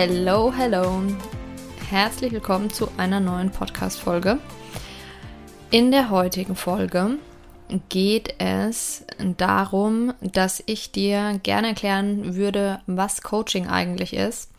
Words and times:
Hello, 0.00 0.52
hello. 0.56 1.02
Herzlich 1.90 2.30
willkommen 2.30 2.70
zu 2.70 2.88
einer 2.98 3.18
neuen 3.18 3.50
Podcast-Folge. 3.50 4.38
In 5.72 5.90
der 5.90 6.10
heutigen 6.10 6.54
Folge 6.54 7.18
geht 7.88 8.36
es 8.38 9.04
darum, 9.38 10.14
dass 10.20 10.62
ich 10.66 10.92
dir 10.92 11.40
gerne 11.42 11.70
erklären 11.70 12.36
würde, 12.36 12.80
was 12.86 13.22
Coaching 13.22 13.66
eigentlich 13.66 14.14
ist 14.14 14.52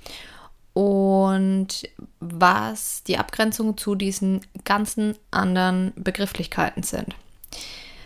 und 0.73 1.87
was 2.19 3.03
die 3.03 3.17
Abgrenzung 3.17 3.77
zu 3.77 3.95
diesen 3.95 4.41
ganzen 4.65 5.15
anderen 5.31 5.93
Begrifflichkeiten 5.95 6.83
sind. 6.83 7.15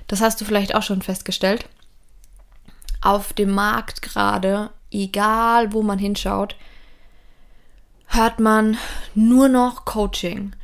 Das 0.06 0.22
hast 0.22 0.40
du 0.40 0.46
vielleicht 0.46 0.76
auch 0.76 0.84
schon 0.84 1.02
festgestellt. 1.02 1.68
Auf 3.02 3.34
dem 3.34 3.50
Markt 3.50 4.04
gerade, 4.04 4.70
egal 4.92 5.74
wo 5.74 5.82
man 5.82 5.98
hinschaut, 5.98 6.56
hört 8.08 8.40
man 8.40 8.78
nur 9.16 9.50
noch 9.50 9.86
Coaching. 9.86 10.56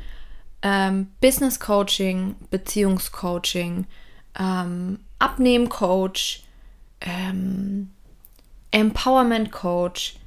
Ähm, 0.62 1.08
Business 1.22 1.60
Coaching, 1.60 2.36
Beziehungscoaching, 2.50 3.86
ähm, 4.38 5.00
Abnehmcoach, 5.20 6.44
ähm, 7.02 7.92
Empowerment 8.72 9.52
Coach, 9.52 10.18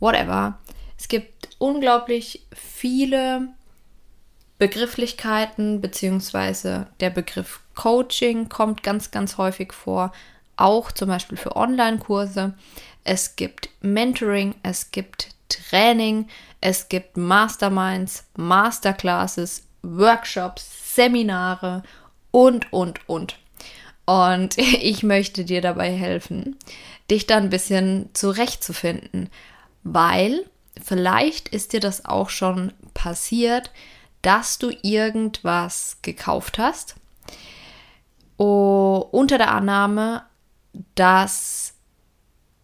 whatever. 0.00 0.58
Es 0.98 1.08
gibt 1.08 1.50
unglaublich 1.58 2.46
viele 2.52 3.48
Begrifflichkeiten, 4.58 5.80
beziehungsweise 5.80 6.86
der 7.00 7.10
Begriff 7.10 7.60
Coaching 7.74 8.48
kommt 8.48 8.82
ganz, 8.82 9.10
ganz 9.10 9.36
häufig 9.36 9.72
vor, 9.72 10.12
auch 10.56 10.92
zum 10.92 11.08
Beispiel 11.08 11.36
für 11.36 11.56
Online-Kurse. 11.56 12.54
Es 13.02 13.36
gibt 13.36 13.68
Mentoring, 13.80 14.54
es 14.62 14.92
gibt 14.92 15.34
Training, 15.48 16.28
es 16.64 16.88
gibt 16.88 17.18
Masterminds, 17.18 18.24
Masterclasses, 18.36 19.64
Workshops, 19.82 20.94
Seminare 20.94 21.82
und, 22.30 22.72
und, 22.72 23.06
und. 23.06 23.38
Und 24.06 24.56
ich 24.58 25.02
möchte 25.02 25.44
dir 25.44 25.60
dabei 25.60 25.92
helfen, 25.92 26.56
dich 27.10 27.26
da 27.26 27.36
ein 27.36 27.50
bisschen 27.50 28.08
zurechtzufinden, 28.14 29.28
weil 29.82 30.46
vielleicht 30.82 31.50
ist 31.50 31.74
dir 31.74 31.80
das 31.80 32.06
auch 32.06 32.30
schon 32.30 32.72
passiert, 32.94 33.70
dass 34.22 34.56
du 34.56 34.72
irgendwas 34.80 35.98
gekauft 36.00 36.56
hast 36.56 36.96
unter 38.38 39.36
der 39.36 39.52
Annahme, 39.52 40.22
dass 40.94 41.73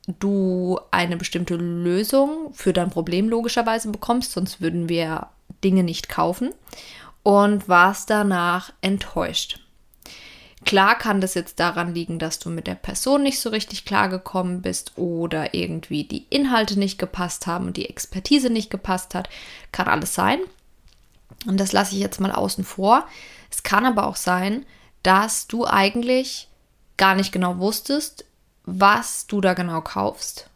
du 0.07 0.79
eine 0.91 1.17
bestimmte 1.17 1.57
Lösung 1.57 2.53
für 2.53 2.73
dein 2.73 2.91
Problem 2.91 3.29
logischerweise 3.29 3.91
bekommst, 3.91 4.33
sonst 4.33 4.61
würden 4.61 4.89
wir 4.89 5.29
Dinge 5.63 5.83
nicht 5.83 6.09
kaufen 6.09 6.53
und 7.23 7.69
warst 7.69 8.11
danach 8.11 8.73
enttäuscht. 8.81 9.61
Klar 10.65 10.97
kann 10.99 11.23
das 11.23 11.35
jetzt 11.35 11.59
daran 11.59 11.95
liegen, 11.95 12.19
dass 12.19 12.39
du 12.39 12.51
mit 12.51 12.67
der 12.67 12.75
Person 12.75 13.23
nicht 13.23 13.41
so 13.41 13.49
richtig 13.49 13.87
klargekommen 13.87 14.61
bist 14.61 14.93
oder 14.97 15.55
irgendwie 15.55 16.05
die 16.05 16.27
Inhalte 16.29 16.79
nicht 16.79 16.99
gepasst 16.99 17.47
haben 17.47 17.67
und 17.67 17.77
die 17.79 17.89
Expertise 17.89 18.51
nicht 18.51 18.71
gepasst 18.71 19.15
hat. 19.15 19.31
Kann 19.73 19.89
alles 19.89 20.15
sein. 20.15 20.39
Und 21.47 21.59
das 21.59 21.73
lasse 21.73 21.95
ich 21.95 22.01
jetzt 22.01 22.21
mal 22.21 22.33
außen 22.33 22.65
vor. 22.65 23.07
Es 23.51 23.63
kann 23.63 23.87
aber 23.87 24.07
auch 24.07 24.17
sein, 24.17 24.67
dass 25.03 25.47
du 25.47 25.67
eigentlich 25.67 26.49
gar 26.99 27.15
nicht 27.15 27.33
genau 27.33 27.59
wusstest, 27.59 28.27
was 28.79 29.27
du 29.27 29.41
da 29.41 29.55
genau 29.55 29.81
kaufst. 29.81 30.49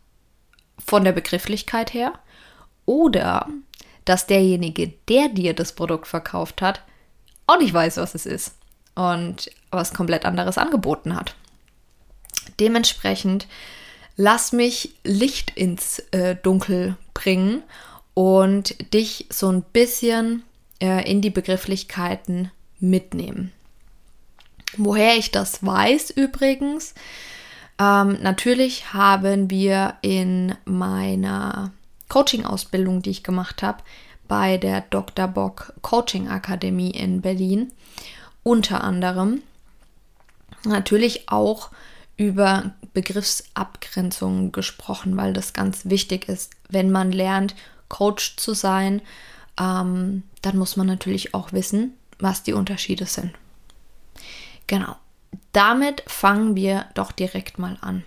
Von 0.85 1.05
der 1.05 1.13
Begrifflichkeit 1.13 1.95
her. 1.95 2.13
Oder 2.87 3.49
dass 4.05 4.27
derjenige, 4.27 4.93
der 5.09 5.29
dir 5.29 5.55
das 5.55 5.73
Produkt 5.73 6.07
verkauft 6.07 6.61
hat, 6.61 6.83
auch 7.47 7.59
nicht 7.59 7.73
weiß, 7.73 7.97
was 7.97 8.15
es 8.15 8.27
ist 8.27 8.55
und 8.95 9.51
was 9.71 9.95
komplett 9.95 10.25
anderes 10.25 10.59
angeboten 10.59 11.17
hat. 11.17 11.35
Dementsprechend 12.61 13.47
lass 14.17 14.53
mich 14.53 14.95
Licht 15.05 15.57
ins 15.57 16.01
äh, 16.11 16.37
Dunkel 16.37 16.97
bringen 17.15 17.63
und 18.13 18.93
dich 18.93 19.27
so 19.31 19.51
ein 19.51 19.63
bisschen 19.63 20.45
äh, 20.81 21.11
in 21.11 21.21
die 21.21 21.31
Begrifflichkeiten 21.31 22.51
mitnehmen. 22.79 23.53
Woher 24.77 25.17
ich 25.17 25.31
das 25.31 25.65
weiß 25.65 26.11
übrigens, 26.11 26.95
ähm, 27.79 28.19
natürlich 28.23 28.93
haben 28.93 29.51
wir 29.51 29.95
in 30.03 30.55
meiner 30.65 31.73
Coaching-Ausbildung, 32.09 33.03
die 33.03 33.11
ich 33.11 33.23
gemacht 33.23 33.63
habe, 33.63 33.83
bei 34.29 34.57
der 34.57 34.83
Dr. 34.83 35.29
Bock 35.29 35.73
Coaching 35.83 36.29
Akademie 36.29 36.91
in 36.91 37.21
Berlin 37.21 37.73
unter 38.43 38.83
anderem 38.83 39.43
natürlich 40.65 41.29
auch 41.29 41.71
über 42.17 42.75
Begriffsabgrenzungen 42.93 44.53
gesprochen, 44.53 45.17
weil 45.17 45.33
das 45.33 45.53
ganz 45.53 45.87
wichtig 45.87 46.29
ist. 46.29 46.53
Wenn 46.69 46.91
man 46.91 47.11
lernt, 47.11 47.55
Coach 47.89 48.37
zu 48.37 48.55
sein, 48.55 49.03
ähm, 49.59 50.23
dann 50.43 50.57
muss 50.57 50.77
man 50.77 50.87
natürlich 50.87 51.35
auch 51.35 51.53
wissen, 51.53 51.95
was 52.19 52.43
die 52.43 52.53
Unterschiede 52.53 53.07
sind. 53.07 53.33
Genau. 54.67 54.97
Damit 55.53 56.03
fangen 56.07 56.57
wir 56.57 56.87
doch 56.95 57.13
direkt 57.13 57.59
mal 57.59 57.79
an. 57.81 58.05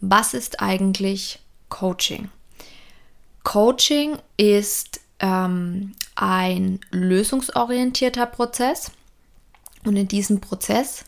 Was 0.00 0.34
ist 0.34 0.60
eigentlich 0.60 1.40
Coaching? 1.68 2.30
Coaching 3.42 4.18
ist 4.36 5.00
ähm, 5.20 5.94
ein 6.14 6.80
lösungsorientierter 6.90 8.26
Prozess 8.26 8.90
und 9.84 9.96
in 9.96 10.08
diesem 10.08 10.40
Prozess 10.40 11.04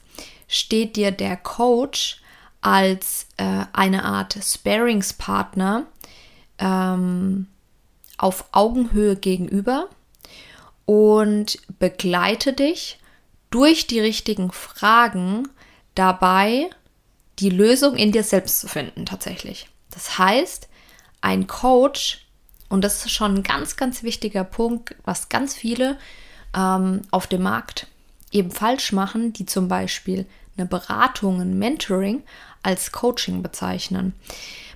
steht 0.49 0.97
dir 0.97 1.11
der 1.11 1.37
Coach 1.37 2.21
als 2.61 3.27
äh, 3.37 3.65
eine 3.73 4.05
Art 4.05 4.39
Sparingspartner 4.43 5.87
ähm, 6.59 7.47
auf 8.19 8.47
Augenhöhe 8.53 9.17
gegenüber 9.17 9.89
und 10.85 11.59
begleite 11.79 12.53
dich 12.53 12.99
durch 13.51 13.87
die 13.87 14.01
richtigen 14.01 14.53
Fragen 14.53 15.49
dabei, 15.95 16.71
die 17.39 17.51
Lösung 17.51 17.97
in 17.97 18.13
dir 18.13 18.23
selbst 18.23 18.61
zu 18.61 18.69
finden 18.69 19.07
tatsächlich. 19.07 19.69
Das 19.91 20.19
heißt, 20.19 20.69
ein 21.21 21.47
Coach, 21.47 22.27
und 22.69 22.83
das 22.83 23.05
ist 23.05 23.13
schon 23.13 23.37
ein 23.37 23.43
ganz, 23.43 23.77
ganz 23.77 24.03
wichtiger 24.03 24.45
Punkt, 24.45 24.95
was 25.05 25.29
ganz 25.29 25.55
viele 25.55 25.99
ähm, 26.55 27.03
auf 27.11 27.27
dem 27.27 27.43
Markt 27.43 27.87
eben 28.33 28.51
falsch 28.51 28.93
machen, 28.93 29.33
die 29.33 29.47
zum 29.47 29.69
Beispiel 29.69 30.27
eine 30.57 30.67
Beratung, 30.67 31.41
ein 31.41 31.59
Mentoring 31.59 32.23
als 32.63 32.93
Coaching 32.93 33.43
bezeichnen. 33.43 34.15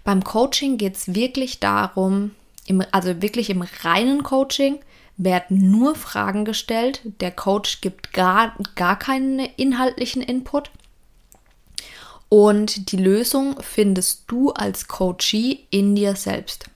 Beim 0.04 0.22
Coaching 0.24 0.78
geht 0.78 0.96
es 0.96 1.14
wirklich 1.14 1.60
darum, 1.60 2.32
im, 2.66 2.84
also 2.92 3.20
wirklich 3.22 3.50
im 3.50 3.62
reinen 3.82 4.22
Coaching 4.22 4.78
werden 5.24 5.70
nur 5.70 5.94
Fragen 5.94 6.44
gestellt. 6.44 7.00
Der 7.04 7.30
Coach 7.30 7.80
gibt 7.80 8.12
gar, 8.12 8.54
gar 8.74 8.98
keinen 8.98 9.38
inhaltlichen 9.38 10.22
Input. 10.22 10.70
Und 12.28 12.92
die 12.92 12.96
Lösung 12.96 13.56
findest 13.60 14.24
du 14.28 14.52
als 14.52 14.88
Coachee 14.88 15.66
in 15.70 15.94
dir 15.94 16.16
selbst. 16.16 16.66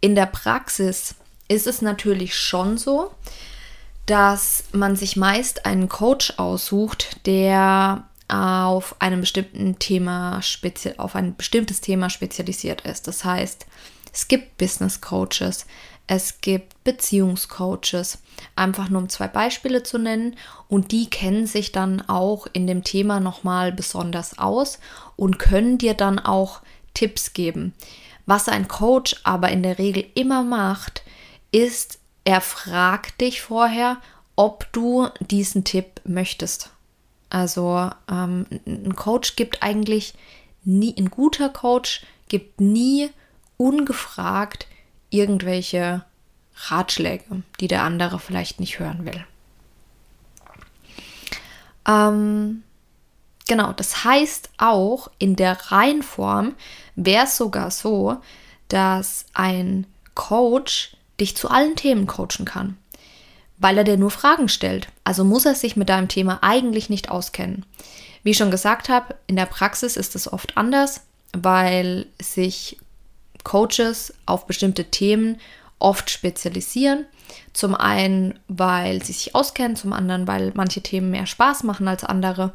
In 0.00 0.14
der 0.14 0.26
Praxis 0.26 1.14
ist 1.48 1.66
es 1.66 1.80
natürlich 1.80 2.36
schon 2.36 2.76
so, 2.76 3.10
dass 4.06 4.64
man 4.72 4.96
sich 4.96 5.16
meist 5.16 5.64
einen 5.64 5.88
Coach 5.88 6.34
aussucht, 6.38 7.26
der 7.26 8.04
auf 8.28 9.00
einem 9.00 9.20
bestimmten 9.20 9.78
Thema 9.78 10.40
auf 10.98 11.14
ein 11.14 11.36
bestimmtes 11.36 11.80
Thema 11.80 12.10
spezialisiert 12.10 12.82
ist. 12.82 13.06
Das 13.06 13.24
heißt, 13.24 13.66
es 14.12 14.28
gibt 14.28 14.58
Business 14.58 15.00
Coaches, 15.00 15.66
es 16.08 16.40
gibt 16.40 16.82
Beziehungscoaches, 16.84 18.18
einfach 18.56 18.88
nur 18.88 19.02
um 19.02 19.08
zwei 19.10 19.28
Beispiele 19.28 19.82
zu 19.82 19.98
nennen. 19.98 20.36
Und 20.66 20.90
die 20.90 21.08
kennen 21.08 21.46
sich 21.46 21.70
dann 21.70 22.00
auch 22.08 22.46
in 22.52 22.66
dem 22.66 22.82
Thema 22.82 23.20
nochmal 23.20 23.72
besonders 23.72 24.38
aus 24.38 24.80
und 25.16 25.38
können 25.38 25.76
dir 25.76 25.94
dann 25.94 26.18
auch 26.18 26.62
Tipps 26.94 27.34
geben. 27.34 27.74
Was 28.24 28.48
ein 28.48 28.68
Coach 28.68 29.16
aber 29.22 29.50
in 29.50 29.62
der 29.62 29.78
Regel 29.78 30.06
immer 30.14 30.42
macht, 30.42 31.02
ist, 31.52 31.98
er 32.24 32.40
fragt 32.40 33.20
dich 33.20 33.42
vorher, 33.42 33.98
ob 34.34 34.66
du 34.72 35.08
diesen 35.20 35.64
Tipp 35.64 36.00
möchtest. 36.04 36.70
Also 37.28 37.90
ähm, 38.10 38.46
ein 38.66 38.96
Coach 38.96 39.36
gibt 39.36 39.62
eigentlich 39.62 40.14
nie, 40.64 40.94
ein 40.96 41.10
guter 41.10 41.50
Coach 41.50 42.02
gibt 42.28 42.62
nie 42.62 43.10
ungefragt 43.58 44.67
irgendwelche 45.10 46.04
Ratschläge, 46.66 47.42
die 47.60 47.68
der 47.68 47.82
andere 47.82 48.18
vielleicht 48.18 48.60
nicht 48.60 48.78
hören 48.78 49.04
will. 49.04 49.24
Ähm, 51.86 52.62
genau, 53.46 53.72
das 53.72 54.04
heißt 54.04 54.50
auch 54.58 55.10
in 55.18 55.36
der 55.36 55.70
Reihenform 55.70 56.54
wäre 56.96 57.24
es 57.24 57.36
sogar 57.36 57.70
so, 57.70 58.18
dass 58.68 59.24
ein 59.32 59.86
Coach 60.14 60.96
dich 61.20 61.36
zu 61.36 61.48
allen 61.48 61.76
Themen 61.76 62.06
coachen 62.06 62.44
kann, 62.44 62.76
weil 63.56 63.78
er 63.78 63.84
dir 63.84 63.96
nur 63.96 64.10
Fragen 64.10 64.48
stellt. 64.48 64.88
Also 65.04 65.24
muss 65.24 65.46
er 65.46 65.54
sich 65.54 65.76
mit 65.76 65.88
deinem 65.88 66.08
Thema 66.08 66.40
eigentlich 66.42 66.90
nicht 66.90 67.10
auskennen. 67.10 67.64
Wie 68.22 68.30
ich 68.30 68.36
schon 68.36 68.50
gesagt 68.50 68.88
habe, 68.88 69.14
in 69.26 69.36
der 69.36 69.46
Praxis 69.46 69.96
ist 69.96 70.14
es 70.14 70.30
oft 70.30 70.56
anders, 70.56 71.02
weil 71.32 72.06
sich 72.20 72.78
Coaches 73.44 74.14
auf 74.26 74.46
bestimmte 74.46 74.86
Themen 74.86 75.38
oft 75.78 76.10
spezialisieren. 76.10 77.06
Zum 77.52 77.74
einen, 77.74 78.38
weil 78.48 79.02
sie 79.02 79.12
sich 79.12 79.34
auskennen, 79.34 79.76
zum 79.76 79.92
anderen, 79.92 80.26
weil 80.26 80.52
manche 80.54 80.80
Themen 80.80 81.10
mehr 81.10 81.26
Spaß 81.26 81.62
machen 81.64 81.88
als 81.88 82.04
andere. 82.04 82.52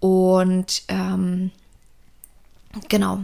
Und 0.00 0.82
ähm, 0.88 1.50
genau, 2.88 3.20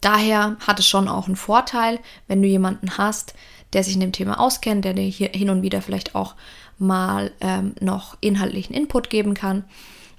daher 0.00 0.56
hat 0.66 0.78
es 0.78 0.86
schon 0.86 1.08
auch 1.08 1.26
einen 1.26 1.36
Vorteil, 1.36 1.98
wenn 2.28 2.42
du 2.42 2.48
jemanden 2.48 2.96
hast, 2.98 3.34
der 3.72 3.84
sich 3.84 3.94
in 3.94 4.00
dem 4.00 4.12
Thema 4.12 4.38
auskennt, 4.38 4.84
der 4.84 4.94
dir 4.94 5.02
hier 5.02 5.30
hin 5.30 5.50
und 5.50 5.62
wieder 5.62 5.82
vielleicht 5.82 6.14
auch 6.14 6.34
mal 6.78 7.32
ähm, 7.40 7.74
noch 7.80 8.16
inhaltlichen 8.20 8.74
Input 8.74 9.10
geben 9.10 9.34
kann. 9.34 9.64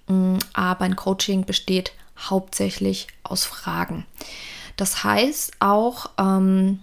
Mm, 0.07 0.37
aber 0.53 0.85
ein 0.85 0.95
Coaching 0.95 1.45
besteht 1.45 1.93
hauptsächlich 2.17 3.07
aus 3.23 3.45
Fragen. 3.45 4.05
Das 4.75 5.03
heißt 5.03 5.53
auch, 5.59 6.09
ähm, 6.17 6.79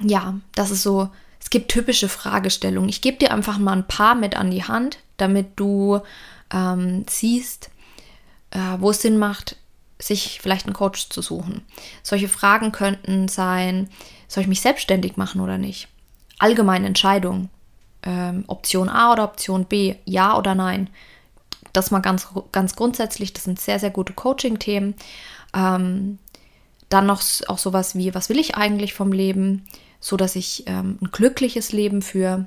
ja, 0.00 0.34
das 0.54 0.70
ist 0.70 0.82
so, 0.82 1.08
es 1.40 1.50
gibt 1.50 1.70
typische 1.70 2.08
Fragestellungen. 2.08 2.88
Ich 2.88 3.00
gebe 3.00 3.18
dir 3.18 3.32
einfach 3.32 3.58
mal 3.58 3.72
ein 3.72 3.86
paar 3.86 4.14
mit 4.14 4.36
an 4.36 4.50
die 4.50 4.64
Hand, 4.64 4.98
damit 5.16 5.52
du 5.56 6.00
ähm, 6.52 7.04
siehst, 7.08 7.70
äh, 8.50 8.58
wo 8.78 8.90
es 8.90 9.02
Sinn 9.02 9.18
macht, 9.18 9.56
sich 9.98 10.40
vielleicht 10.40 10.66
einen 10.66 10.74
Coach 10.74 11.08
zu 11.08 11.22
suchen. 11.22 11.62
Solche 12.02 12.28
Fragen 12.28 12.72
könnten 12.72 13.28
sein, 13.28 13.88
soll 14.28 14.42
ich 14.42 14.48
mich 14.48 14.60
selbstständig 14.60 15.16
machen 15.16 15.40
oder 15.40 15.58
nicht? 15.58 15.88
Allgemeine 16.38 16.86
Entscheidungen. 16.86 17.50
Ähm, 18.02 18.44
Option 18.48 18.88
A 18.88 19.12
oder 19.12 19.24
Option 19.24 19.64
B, 19.64 19.94
ja 20.04 20.36
oder 20.36 20.54
nein. 20.54 20.90
Das 21.72 21.90
mal 21.90 22.00
ganz, 22.00 22.28
ganz 22.52 22.76
grundsätzlich, 22.76 23.32
das 23.32 23.44
sind 23.44 23.60
sehr, 23.60 23.78
sehr 23.78 23.90
gute 23.90 24.12
Coaching-Themen. 24.12 24.94
Ähm, 25.54 26.18
dann 26.88 27.06
noch 27.06 27.22
auch 27.48 27.58
sowas 27.58 27.94
wie, 27.94 28.14
was 28.14 28.28
will 28.28 28.38
ich 28.38 28.56
eigentlich 28.56 28.94
vom 28.94 29.12
Leben, 29.12 29.64
so 30.00 30.16
dass 30.16 30.36
ich 30.36 30.64
ähm, 30.66 30.98
ein 31.00 31.10
glückliches 31.10 31.72
Leben 31.72 32.02
führe. 32.02 32.46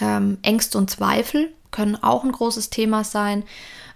Ähm, 0.00 0.38
Ängste 0.42 0.78
und 0.78 0.90
Zweifel 0.90 1.52
können 1.70 1.96
auch 1.96 2.24
ein 2.24 2.32
großes 2.32 2.70
Thema 2.70 3.04
sein. 3.04 3.44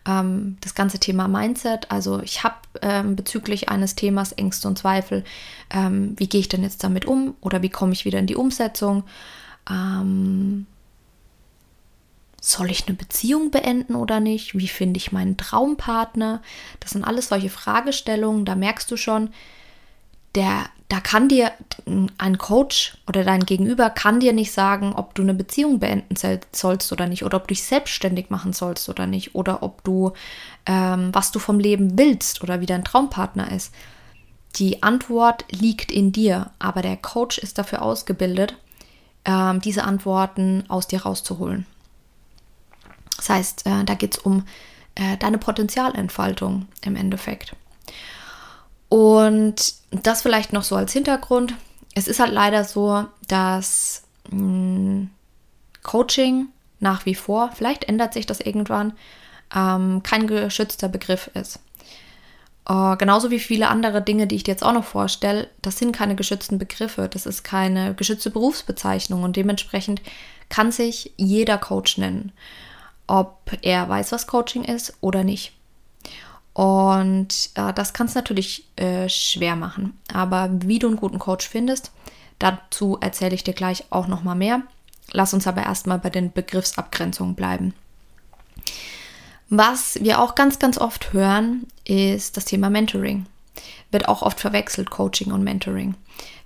Ähm, 0.06 0.56
das 0.60 0.74
ganze 0.74 0.98
Thema 0.98 1.28
Mindset, 1.28 1.90
also 1.90 2.20
ich 2.20 2.42
habe 2.42 2.56
ähm, 2.80 3.16
bezüglich 3.16 3.68
eines 3.68 3.96
Themas 3.96 4.32
Ängste 4.32 4.68
und 4.68 4.78
Zweifel, 4.78 5.24
ähm, 5.70 6.14
wie 6.16 6.28
gehe 6.28 6.40
ich 6.40 6.48
denn 6.48 6.62
jetzt 6.62 6.82
damit 6.84 7.04
um 7.04 7.34
oder 7.40 7.62
wie 7.62 7.68
komme 7.68 7.92
ich 7.92 8.04
wieder 8.04 8.18
in 8.18 8.26
die 8.26 8.36
Umsetzung? 8.36 9.04
Ähm, 9.68 10.66
soll 12.40 12.70
ich 12.70 12.87
eine 12.87 12.96
Beziehung 12.96 13.50
beenden 13.50 13.94
oder 13.94 14.19
nicht? 14.19 14.56
Wie 14.56 14.69
finde 14.69 14.98
ich 14.98 15.12
meinen 15.12 15.37
Traumpartner? 15.37 16.42
Das 16.81 16.90
sind 16.92 17.04
alles 17.04 17.28
solche 17.28 17.50
Fragestellungen. 17.50 18.46
Da 18.46 18.54
merkst 18.54 18.90
du 18.90 18.96
schon, 18.96 19.31
der, 20.34 20.66
da 20.88 21.00
kann 21.00 21.28
dir 21.28 21.52
ein 22.19 22.38
Coach 22.38 22.96
oder 23.06 23.25
dein 23.25 23.44
Gegenüber 23.44 23.90
kann 23.90 24.20
dir 24.20 24.32
nicht 24.32 24.52
sagen, 24.52 24.94
ob 24.94 25.14
du 25.14 25.22
eine 25.22 25.34
Beziehung 25.34 25.81
beenden 25.81 26.14
sollst 26.52 26.92
oder 26.92 27.06
nicht, 27.06 27.25
oder 27.25 27.37
ob 27.37 27.44
du 27.44 27.54
dich 27.54 27.64
selbstständig 27.64 28.31
machen 28.31 28.52
sollst 28.52 28.88
oder 28.88 29.06
nicht, 29.06 29.34
oder 29.34 29.62
ob 29.62 29.84
du, 29.84 30.12
ähm, 30.66 31.10
was 31.12 31.32
du 31.32 31.38
vom 31.38 31.58
Leben 31.58 31.98
willst 31.98 32.42
oder 32.42 32.60
wie 32.60 32.66
dein 32.66 32.84
Traumpartner 32.84 33.52
ist. 33.52 33.75
Die 34.56 34.82
Antwort 34.82 35.44
liegt 35.50 35.92
in 35.92 36.12
dir, 36.12 36.50
aber 36.58 36.82
der 36.82 36.96
Coach 36.96 37.38
ist 37.38 37.58
dafür 37.58 37.82
ausgebildet, 37.82 38.56
ähm, 39.25 39.60
diese 39.60 39.84
Antworten 39.84 40.64
aus 40.69 40.87
dir 40.87 41.02
rauszuholen. 41.02 41.66
Das 43.20 43.28
heißt, 43.28 43.67
äh, 43.67 43.84
da 43.84 43.94
geht 43.94 44.17
es 44.17 44.22
um 44.22 44.46
äh, 44.94 45.19
deine 45.19 45.37
Potenzialentfaltung 45.37 46.67
im 46.82 46.96
Endeffekt. 46.96 47.55
Und 48.88 49.75
das 49.90 50.22
vielleicht 50.22 50.55
noch 50.55 50.62
so 50.62 50.75
als 50.75 50.94
Hintergrund. 50.94 51.55
Es 51.94 52.08
ist 52.08 52.19
halt 52.19 52.32
leider 52.32 52.64
so, 52.64 53.05
dass 53.28 54.05
mh, 54.31 54.38
hm, 54.38 55.11
Coaching 55.82 56.49
nach 56.78 57.05
wie 57.05 57.14
vor, 57.14 57.50
vielleicht 57.55 57.84
ändert 57.84 58.14
sich 58.14 58.25
das 58.25 58.40
irgendwann, 58.40 58.94
ähm, 59.55 60.02
kein 60.02 60.26
geschützter 60.26 60.88
Begriff 60.88 61.31
ist. 61.34 61.61
Äh, 62.66 62.96
genauso 62.96 63.31
wie 63.31 63.38
viele 63.38 63.69
andere 63.69 64.00
Dinge, 64.00 64.26
die 64.26 64.37
ich 64.37 64.44
dir 64.44 64.52
jetzt 64.52 64.64
auch 64.64 64.73
noch 64.73 64.84
vorstelle, 64.84 65.50
das 65.61 65.78
sind 65.78 65.93
keine 65.93 66.16
geschützten 66.16 66.56
Begriffe, 66.56 67.06
das 67.06 67.26
ist 67.26 67.43
keine 67.43 67.94
geschützte 67.94 68.31
Berufsbezeichnung 68.31 69.25
und 69.25 69.37
dementsprechend 69.37 70.00
kann 70.49 70.73
sich 70.73 71.12
jeder 71.19 71.58
Coach 71.58 71.99
nennen 71.99 72.32
ob 73.10 73.58
er 73.62 73.88
weiß, 73.88 74.12
was 74.12 74.28
Coaching 74.28 74.62
ist 74.62 74.94
oder 75.00 75.24
nicht. 75.24 75.52
Und 76.52 77.50
äh, 77.56 77.72
das 77.72 77.92
kann 77.92 78.06
es 78.06 78.14
natürlich 78.14 78.64
äh, 78.76 79.08
schwer 79.08 79.56
machen. 79.56 79.98
Aber 80.12 80.48
wie 80.52 80.78
du 80.78 80.86
einen 80.86 80.96
guten 80.96 81.18
Coach 81.18 81.49
findest, 81.49 81.90
dazu 82.38 82.99
erzähle 83.00 83.35
ich 83.35 83.42
dir 83.42 83.54
gleich 83.54 83.85
auch 83.90 84.06
noch 84.06 84.23
mal 84.23 84.37
mehr. 84.37 84.62
Lass 85.11 85.35
uns 85.35 85.49
aber 85.49 85.64
erstmal 85.64 85.99
bei 85.99 86.11
den 86.11 86.32
Begriffsabgrenzungen 86.32 87.35
bleiben. 87.35 87.75
Was 89.49 89.96
wir 90.00 90.20
auch 90.20 90.37
ganz, 90.37 90.61
ganz 90.61 90.78
oft 90.78 91.12
hören, 91.12 91.66
ist 91.85 92.37
das 92.37 92.44
Thema 92.44 92.70
Mentoring. 92.70 93.26
Wird 93.90 94.06
auch 94.06 94.23
oft 94.23 94.38
verwechselt, 94.38 94.90
Coaching 94.90 95.32
und 95.32 95.42
Mentoring. 95.42 95.96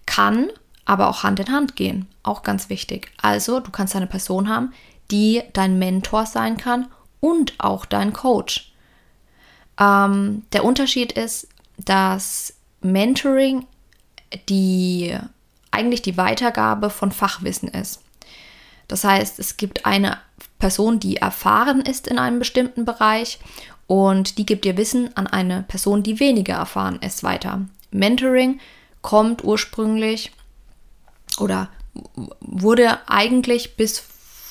Kann 0.06 0.48
aber 0.86 1.08
auch 1.08 1.24
Hand 1.24 1.40
in 1.40 1.52
Hand 1.52 1.76
gehen. 1.76 2.06
Auch 2.22 2.42
ganz 2.42 2.70
wichtig. 2.70 3.10
Also, 3.20 3.60
du 3.60 3.70
kannst 3.70 3.94
eine 3.94 4.06
Person 4.06 4.48
haben, 4.48 4.72
die 5.10 5.42
dein 5.52 5.78
Mentor 5.78 6.26
sein 6.26 6.56
kann 6.56 6.88
und 7.20 7.54
auch 7.58 7.84
dein 7.84 8.12
Coach. 8.12 8.72
Ähm, 9.78 10.44
der 10.52 10.64
Unterschied 10.64 11.12
ist, 11.12 11.48
dass 11.78 12.54
Mentoring 12.80 13.66
die 14.48 15.16
eigentlich 15.70 16.02
die 16.02 16.16
Weitergabe 16.16 16.90
von 16.90 17.12
Fachwissen 17.12 17.68
ist. 17.68 18.00
Das 18.88 19.04
heißt, 19.04 19.38
es 19.38 19.56
gibt 19.56 19.86
eine 19.86 20.18
Person, 20.58 21.00
die 21.00 21.16
erfahren 21.16 21.80
ist 21.80 22.06
in 22.06 22.18
einem 22.18 22.38
bestimmten 22.38 22.84
Bereich 22.84 23.38
und 23.86 24.38
die 24.38 24.46
gibt 24.46 24.64
dir 24.64 24.76
Wissen 24.76 25.16
an 25.16 25.26
eine 25.26 25.62
Person, 25.62 26.02
die 26.02 26.20
weniger 26.20 26.54
erfahren 26.54 27.00
ist, 27.00 27.22
weiter. 27.22 27.62
Mentoring 27.90 28.60
kommt 29.02 29.44
ursprünglich 29.44 30.32
oder 31.38 31.68
wurde 32.40 32.98
eigentlich 33.08 33.76
bis 33.76 33.98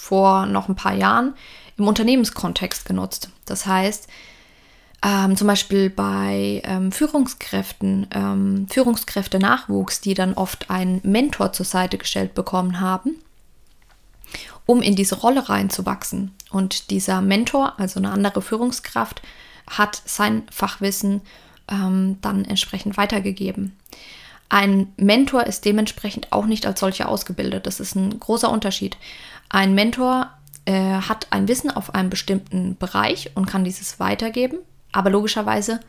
vor 0.04 0.46
noch 0.46 0.68
ein 0.68 0.76
paar 0.76 0.94
Jahren 0.94 1.34
im 1.78 1.88
Unternehmenskontext 1.88 2.86
genutzt. 2.86 3.30
Das 3.46 3.66
heißt, 3.66 4.10
ähm, 5.02 5.38
zum 5.38 5.48
Beispiel 5.48 5.90
bei 5.90 6.62
ähm, 6.66 6.92
Führungskräften, 6.92 8.08
ähm, 8.14 8.68
Führungskräfte-Nachwuchs, 8.70 10.02
die 10.02 10.14
dann 10.14 10.34
oft 10.34 10.70
einen 10.70 11.00
Mentor 11.04 11.54
zur 11.54 11.66
Seite 11.66 11.98
gestellt 11.98 12.34
bekommen 12.36 12.82
haben, 12.82 13.16
um 14.66 14.82
in 14.82 14.96
diese 14.96 15.16
Rolle 15.16 15.48
reinzuwachsen. 15.48 16.32
Und 16.52 16.90
dieser 16.90 17.22
Mentor, 17.22 17.74
also 17.80 18.00
eine 18.00 18.12
andere 18.12 18.42
Führungskraft, 18.42 19.22
hat 19.70 20.02
sein 20.06 20.44
Fachwissen 20.52 21.22
ähm, 21.70 22.18
dann 22.22 22.44
entsprechend 22.44 22.98
weitergegeben. 22.98 23.78
Ein 24.50 24.94
Mentor 24.98 25.46
ist 25.46 25.66
dementsprechend 25.66 26.32
auch 26.32 26.46
nicht 26.46 26.68
als 26.68 26.80
solcher 26.80 27.10
ausgebildet. 27.10 27.66
Das 27.66 27.80
ist 27.80 27.96
ein 27.96 28.20
großer 28.20 28.52
Unterschied. 28.52 28.98
Ein 29.54 29.76
Mentor 29.76 30.32
äh, 30.66 30.74
hat 30.74 31.28
ein 31.30 31.48
Wissen 31.48 31.70
auf 31.70 31.94
einem 31.94 32.10
bestimmten 32.10 32.76
Bereich 32.76 33.30
und 33.36 33.46
kann 33.46 33.64
dieses 33.64 34.00
weitergeben, 34.00 34.58
aber 34.92 35.12
logischerweise 35.12 35.80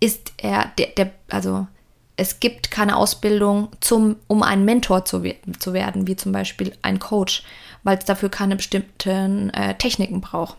ist 0.00 0.32
er 0.38 0.72
der, 0.76 0.88
der 0.88 1.12
also 1.28 1.68
es 2.16 2.40
gibt 2.40 2.72
keine 2.72 2.96
Ausbildung, 2.96 3.68
zum, 3.78 4.16
um 4.26 4.42
ein 4.42 4.64
Mentor 4.64 5.04
zu, 5.04 5.22
zu 5.60 5.72
werden, 5.72 6.08
wie 6.08 6.16
zum 6.16 6.32
Beispiel 6.32 6.76
ein 6.82 6.98
Coach, 6.98 7.44
weil 7.84 7.96
es 7.96 8.04
dafür 8.04 8.28
keine 8.28 8.56
bestimmten 8.56 9.50
äh, 9.50 9.76
Techniken 9.76 10.20
braucht. 10.20 10.56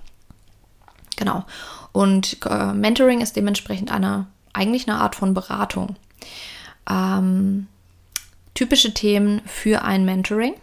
Genau. 1.17 1.43
Und 1.91 2.37
äh, 2.45 2.71
Mentoring 2.73 3.19
ist 3.19 3.35
dementsprechend 3.35 3.91
eine, 3.91 4.25
eigentlich 4.53 4.87
eine 4.87 4.99
Art 4.99 5.15
von 5.15 5.33
Beratung. 5.33 5.97
Ähm, 6.89 7.67
typische 8.53 8.93
Themen 8.93 9.41
für 9.45 9.83
ein 9.83 10.05
Mentoring, 10.05 10.53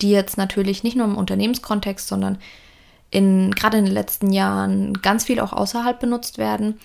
die 0.00 0.10
jetzt 0.10 0.36
natürlich 0.36 0.82
nicht 0.82 0.96
nur 0.96 1.06
im 1.06 1.16
Unternehmenskontext, 1.16 2.06
sondern 2.06 2.38
in, 3.10 3.52
gerade 3.52 3.78
in 3.78 3.84
den 3.84 3.94
letzten 3.94 4.32
Jahren 4.32 4.94
ganz 4.94 5.24
viel 5.24 5.40
auch 5.40 5.52
außerhalb 5.52 5.98
benutzt 5.98 6.38
werden, 6.38 6.78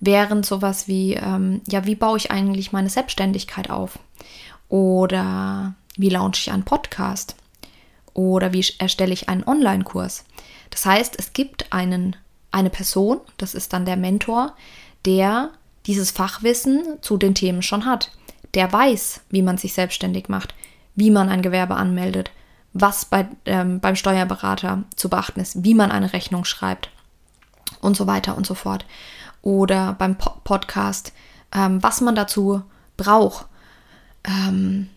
wären 0.00 0.42
sowas 0.42 0.88
wie, 0.88 1.14
ähm, 1.14 1.60
ja, 1.68 1.86
wie 1.86 1.94
baue 1.94 2.16
ich 2.16 2.30
eigentlich 2.30 2.72
meine 2.72 2.90
Selbstständigkeit 2.90 3.70
auf? 3.70 3.98
Oder 4.68 5.74
wie 5.96 6.08
launche 6.08 6.40
ich 6.40 6.52
einen 6.52 6.64
Podcast? 6.64 7.36
Oder 8.14 8.52
wie 8.52 8.64
erstelle 8.78 9.12
ich 9.12 9.28
einen 9.28 9.46
Online-Kurs? 9.46 10.24
Das 10.70 10.86
heißt, 10.86 11.16
es 11.18 11.32
gibt 11.32 11.72
einen, 11.72 12.16
eine 12.50 12.70
Person, 12.70 13.20
das 13.36 13.54
ist 13.54 13.72
dann 13.72 13.84
der 13.84 13.96
Mentor, 13.96 14.54
der 15.04 15.50
dieses 15.86 16.10
Fachwissen 16.10 16.98
zu 17.00 17.16
den 17.16 17.34
Themen 17.34 17.62
schon 17.62 17.84
hat. 17.84 18.10
Der 18.54 18.72
weiß, 18.72 19.20
wie 19.30 19.42
man 19.42 19.58
sich 19.58 19.74
selbstständig 19.74 20.28
macht, 20.28 20.54
wie 20.94 21.10
man 21.10 21.28
ein 21.28 21.42
Gewerbe 21.42 21.76
anmeldet, 21.76 22.30
was 22.72 23.04
bei, 23.04 23.28
ähm, 23.46 23.80
beim 23.80 23.96
Steuerberater 23.96 24.84
zu 24.96 25.08
beachten 25.08 25.40
ist, 25.40 25.64
wie 25.64 25.74
man 25.74 25.90
eine 25.90 26.12
Rechnung 26.12 26.44
schreibt 26.44 26.90
und 27.80 27.96
so 27.96 28.06
weiter 28.06 28.36
und 28.36 28.46
so 28.46 28.54
fort. 28.54 28.84
Oder 29.42 29.94
beim 29.94 30.16
po 30.16 30.30
Podcast, 30.44 31.12
ähm, 31.52 31.82
was 31.82 32.00
man 32.00 32.14
dazu 32.14 32.62
braucht. 32.96 33.46
Ähm, 34.24 34.88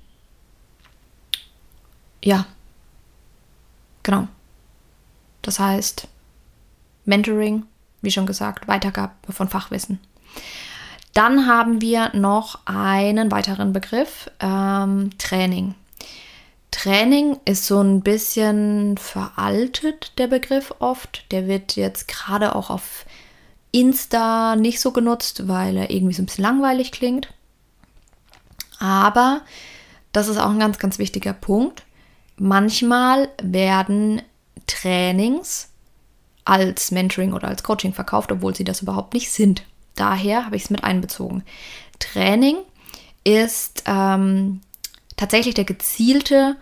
ja, 2.23 2.45
genau. 4.03 4.27
Das 5.41 5.59
heißt, 5.59 6.07
Mentoring, 7.05 7.65
wie 8.01 8.11
schon 8.11 8.25
gesagt, 8.25 8.67
Weitergabe 8.67 9.13
von 9.29 9.49
Fachwissen. 9.49 9.99
Dann 11.13 11.47
haben 11.47 11.81
wir 11.81 12.11
noch 12.15 12.59
einen 12.65 13.31
weiteren 13.31 13.71
Begriff, 13.71 14.29
ähm, 14.39 15.11
Training. 15.17 15.75
Training 16.73 17.39
ist 17.45 17.67
so 17.67 17.81
ein 17.81 18.01
bisschen 18.01 18.97
veraltet, 18.97 20.11
der 20.17 20.25
Begriff 20.25 20.73
oft. 20.79 21.31
Der 21.31 21.47
wird 21.47 21.75
jetzt 21.75 22.07
gerade 22.07 22.55
auch 22.55 22.71
auf 22.71 23.05
Insta 23.71 24.55
nicht 24.55 24.81
so 24.81 24.91
genutzt, 24.91 25.47
weil 25.47 25.77
er 25.77 25.91
irgendwie 25.91 26.15
so 26.15 26.23
ein 26.23 26.25
bisschen 26.25 26.43
langweilig 26.43 26.91
klingt. 26.91 27.31
Aber 28.79 29.41
das 30.13 30.27
ist 30.27 30.39
auch 30.39 30.49
ein 30.49 30.59
ganz, 30.59 30.79
ganz 30.79 30.97
wichtiger 30.97 31.33
Punkt. 31.33 31.83
Manchmal 32.37 33.29
werden 33.41 34.23
Trainings 34.65 35.69
als 36.43 36.89
Mentoring 36.89 37.33
oder 37.33 37.49
als 37.49 37.61
Coaching 37.61 37.93
verkauft, 37.93 38.31
obwohl 38.31 38.55
sie 38.55 38.63
das 38.63 38.81
überhaupt 38.81 39.13
nicht 39.13 39.31
sind. 39.31 39.63
Daher 39.95 40.47
habe 40.47 40.55
ich 40.55 40.63
es 40.63 40.69
mit 40.71 40.83
einbezogen. 40.83 41.43
Training 41.99 42.57
ist 43.23 43.83
ähm, 43.85 44.61
tatsächlich 45.17 45.55
der 45.55 45.65
gezielte 45.65 46.55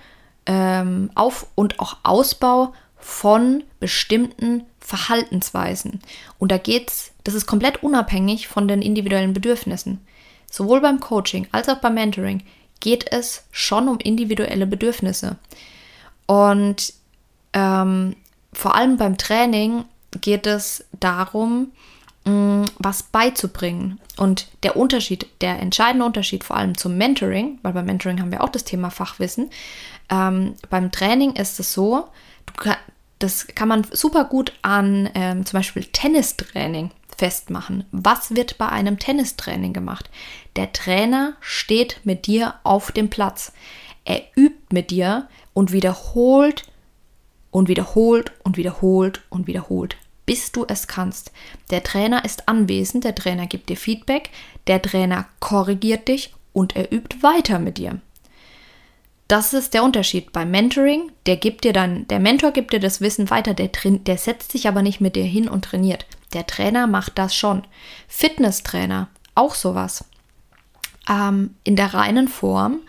ähm, 0.46 1.12
Auf- 1.16 1.48
und 1.56 1.80
auch 1.80 1.98
Ausbau 2.04 2.74
von 2.98 3.64
bestimmten 3.80 4.64
Verhaltensweisen. 4.80 6.02
Und 6.40 6.52
da 6.52 6.58
geht's, 6.58 7.12
das 7.24 7.34
ist 7.34 7.46
komplett 7.46 7.84
unabhängig 7.84 8.48
von 8.48 8.68
den 8.68 8.82
individuellen 8.82 9.34
Bedürfnissen. 9.34 10.06
Sowohl 10.50 10.82
beim 10.82 11.00
Coaching 11.00 11.48
als 11.52 11.70
auch 11.70 11.78
beim 11.78 11.94
Mentoring 11.94 12.44
geht 12.80 13.12
es 13.12 13.46
schon 13.52 13.88
um 13.88 14.00
individuelle 14.00 14.68
Bedürfnisse. 14.68 15.38
Und 16.26 16.94
ähm, 17.54 18.16
vor 18.54 18.76
allem 18.76 18.98
beim 18.98 19.18
Training 19.18 19.86
geht 20.20 20.46
es 20.46 20.84
darum, 21.00 21.72
Mm, 22.24 22.66
was 22.78 23.02
beizubringen. 23.04 24.00
Und 24.16 24.48
der 24.62 24.76
Unterschied, 24.76 25.26
der 25.42 25.60
entscheidende 25.60 26.06
Unterschied 26.06 26.44
vor 26.44 26.56
allem 26.56 26.78
zum 26.78 26.96
Mentoring, 26.96 27.58
weil 27.64 27.74
beim 27.74 27.88
Mentoring 27.88 28.22
haben 28.22 28.32
wir 28.32 28.44
auch 28.44 28.50
das 28.50 28.64
Thema 28.64 28.92
Fachwissen, 28.92 29.50
ähm, 30.10 30.54
beim 30.70 30.92
Training 30.92 31.34
ist 31.34 31.60
es 31.60 31.74
so, 31.74 32.10
kann, 32.58 32.78
das 33.18 33.48
kann 33.48 33.68
man 33.68 33.88
super 33.92 34.26
gut 34.26 34.54
an 34.62 35.10
ähm, 35.16 35.46
zum 35.48 35.60
Beispiel 35.60 35.86
Tennistraining 35.86 36.92
festmachen. 37.18 37.86
Was 37.92 38.36
wird 38.36 38.60
bei 38.60 38.70
einem 38.70 39.00
Tennistraining 39.00 39.74
gemacht? 39.74 40.10
Der 40.56 40.72
Trainer 40.74 41.34
steht 41.40 42.02
mit 42.04 42.28
dir 42.28 42.56
auf 42.64 42.92
dem 42.92 43.10
Platz. 43.10 43.52
Er 44.06 44.22
übt 44.36 44.60
mit 44.72 44.92
dir 44.92 45.28
und 45.54 45.72
wiederholt 45.72 46.66
und 47.50 47.68
wiederholt 47.68 48.32
und 48.44 48.58
wiederholt 48.58 49.22
und 49.30 49.48
wiederholt 49.48 49.98
bis 50.32 50.54
du 50.54 50.64
es 50.66 50.88
kannst. 50.88 51.34
Der 51.72 51.84
Trainer 51.84 52.24
ist 52.24 52.48
anwesend, 52.48 53.04
der 53.04 53.16
Trainer 53.16 53.48
gibt 53.48 53.68
dir 53.68 53.76
Feedback, 53.76 54.30
der 54.66 54.82
Trainer 54.82 55.26
korrigiert 55.42 56.08
dich 56.08 56.34
und 56.54 56.78
er 56.78 56.90
übt 56.90 57.22
weiter 57.22 57.60
mit 57.60 57.78
dir. 57.78 58.00
Das 59.28 59.54
ist 59.54 59.74
der 59.74 59.84
Unterschied 59.84 60.32
beim 60.32 60.50
Mentoring. 60.50 61.12
Der 61.26 61.36
gibt 61.36 61.66
dir 61.66 61.74
dann, 61.74 62.08
der 62.08 62.22
Mentor 62.22 62.52
gibt 62.52 62.72
dir 62.72 62.80
das 62.80 63.02
Wissen 63.02 63.30
weiter, 63.30 63.54
der, 63.54 63.72
der 63.74 64.18
setzt 64.18 64.54
sich 64.54 64.70
aber 64.70 64.82
nicht 64.82 65.02
mit 65.02 65.18
dir 65.18 65.26
hin 65.26 65.50
und 65.50 65.66
trainiert. 65.66 66.06
Der 66.32 66.48
Trainer 66.48 66.88
macht 66.88 67.18
das 67.18 67.36
schon. 67.36 67.64
Fitnesstrainer, 68.08 69.10
auch 69.36 69.54
sowas. 69.54 70.06
Ähm, 71.10 71.56
in 71.66 71.76
der 71.76 71.94
reinen 71.94 72.30
Form 72.30 72.80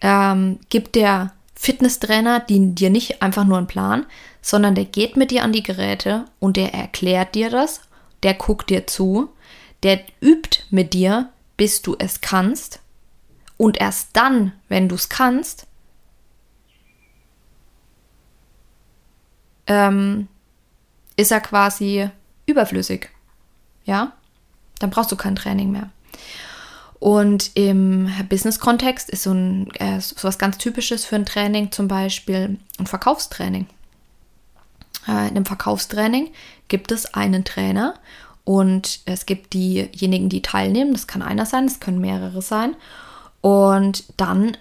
ähm, 0.00 0.58
gibt 0.70 0.94
der 0.94 1.32
Fitnesstrainer 1.54 2.40
dir 2.40 2.88
nicht 2.88 3.20
einfach 3.20 3.44
nur 3.44 3.58
einen 3.58 3.66
Plan, 3.66 4.06
sondern 4.46 4.76
der 4.76 4.84
geht 4.84 5.16
mit 5.16 5.32
dir 5.32 5.42
an 5.42 5.52
die 5.52 5.64
Geräte 5.64 6.24
und 6.38 6.56
der 6.56 6.72
erklärt 6.72 7.34
dir 7.34 7.50
das, 7.50 7.80
der 8.22 8.32
guckt 8.32 8.70
dir 8.70 8.86
zu, 8.86 9.28
der 9.82 9.98
übt 10.20 10.62
mit 10.70 10.94
dir, 10.94 11.30
bis 11.56 11.82
du 11.82 11.96
es 11.98 12.20
kannst. 12.20 12.78
Und 13.56 13.80
erst 13.80 14.10
dann, 14.12 14.52
wenn 14.68 14.88
du 14.88 14.94
es 14.94 15.08
kannst, 15.08 15.66
ähm, 19.66 20.28
ist 21.16 21.32
er 21.32 21.40
quasi 21.40 22.08
überflüssig. 22.46 23.10
Ja? 23.84 24.12
Dann 24.78 24.90
brauchst 24.90 25.10
du 25.10 25.16
kein 25.16 25.34
Training 25.34 25.72
mehr. 25.72 25.90
Und 27.00 27.50
im 27.54 28.12
Business-Kontext 28.28 29.10
ist 29.10 29.24
so, 29.24 29.32
ein, 29.32 29.72
äh, 29.74 30.00
so 30.00 30.14
was 30.22 30.38
ganz 30.38 30.56
Typisches 30.58 31.04
für 31.04 31.16
ein 31.16 31.26
Training 31.26 31.72
zum 31.72 31.88
Beispiel 31.88 32.60
ein 32.78 32.86
Verkaufstraining 32.86 33.66
äh, 35.06 35.28
in 35.28 35.36
einem 35.36 35.46
Verkaufstraining 35.46 36.32
gibt 36.68 36.92
es 36.92 37.14
einen 37.14 37.44
Trainer 37.44 37.94
und 38.44 39.00
es 39.06 39.26
gibt 39.26 39.54
diejenigen, 39.54 40.28
die 40.28 40.42
teilnehmen. 40.42 40.92
Das 40.92 41.06
kann 41.06 41.22
einer 41.22 41.46
sein, 41.46 41.66
das 41.66 41.80
können 41.80 42.00
mehrere 42.00 42.42
sein. 42.42 42.76
Und 43.40 44.04
dann 44.16 44.56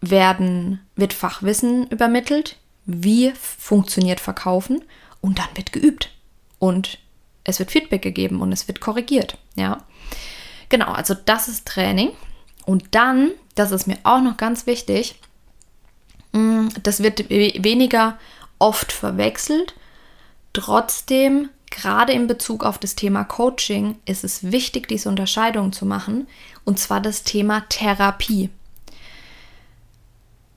werden, 0.00 0.80
wird 0.96 1.12
Fachwissen 1.12 1.86
übermittelt, 1.88 2.56
wie 2.86 3.32
funktioniert 3.32 4.20
Verkaufen 4.20 4.82
und 5.20 5.38
dann 5.38 5.48
wird 5.54 5.72
geübt. 5.72 6.10
Und 6.58 6.98
es 7.44 7.58
wird 7.58 7.70
Feedback 7.70 8.02
gegeben 8.02 8.40
und 8.40 8.52
es 8.52 8.68
wird 8.68 8.80
korrigiert. 8.80 9.38
Ja, 9.54 9.84
genau, 10.68 10.92
also 10.92 11.14
das 11.14 11.48
ist 11.48 11.66
Training. 11.66 12.10
Und 12.66 12.94
dann, 12.94 13.30
das 13.54 13.70
ist 13.70 13.86
mir 13.86 13.98
auch 14.02 14.20
noch 14.20 14.36
ganz 14.36 14.66
wichtig, 14.66 15.16
mm, 16.32 16.68
das 16.82 17.02
wird 17.02 17.30
weniger 17.30 18.18
oft 18.58 18.92
verwechselt, 18.92 19.74
Trotzdem, 20.52 21.48
gerade 21.70 22.12
in 22.12 22.26
Bezug 22.26 22.64
auf 22.64 22.78
das 22.78 22.96
Thema 22.96 23.24
Coaching, 23.24 23.96
ist 24.04 24.24
es 24.24 24.50
wichtig, 24.50 24.88
diese 24.88 25.08
Unterscheidung 25.08 25.72
zu 25.72 25.86
machen, 25.86 26.26
und 26.64 26.78
zwar 26.78 27.00
das 27.00 27.22
Thema 27.22 27.64
Therapie. 27.68 28.50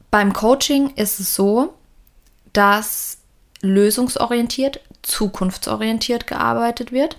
Beim 0.09 0.33
Coaching 0.33 0.91
ist 0.95 1.19
es 1.19 1.35
so, 1.35 1.73
dass 2.53 3.17
lösungsorientiert, 3.61 4.79
zukunftsorientiert 5.01 6.27
gearbeitet 6.27 6.91
wird 6.91 7.17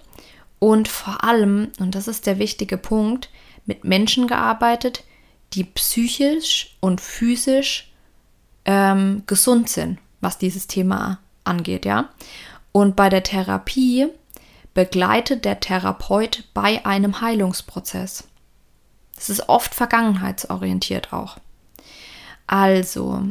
und 0.58 0.88
vor 0.88 1.24
allem, 1.24 1.72
und 1.78 1.94
das 1.94 2.08
ist 2.08 2.26
der 2.26 2.38
wichtige 2.38 2.78
Punkt, 2.78 3.30
mit 3.66 3.84
Menschen 3.84 4.26
gearbeitet, 4.26 5.04
die 5.54 5.64
psychisch 5.64 6.76
und 6.80 7.00
physisch 7.00 7.92
ähm, 8.64 9.22
gesund 9.26 9.68
sind, 9.68 9.98
was 10.20 10.38
dieses 10.38 10.66
Thema 10.66 11.18
angeht, 11.44 11.84
ja. 11.84 12.10
Und 12.76 12.96
bei 12.96 13.08
der 13.08 13.22
Therapie 13.22 14.08
begleitet 14.74 15.44
der 15.44 15.60
Therapeut 15.60 16.42
bei 16.54 16.84
einem 16.84 17.20
Heilungsprozess. 17.20 18.24
Das 19.14 19.30
ist 19.30 19.48
oft 19.48 19.72
vergangenheitsorientiert 19.72 21.12
auch. 21.12 21.36
Also, 22.48 23.28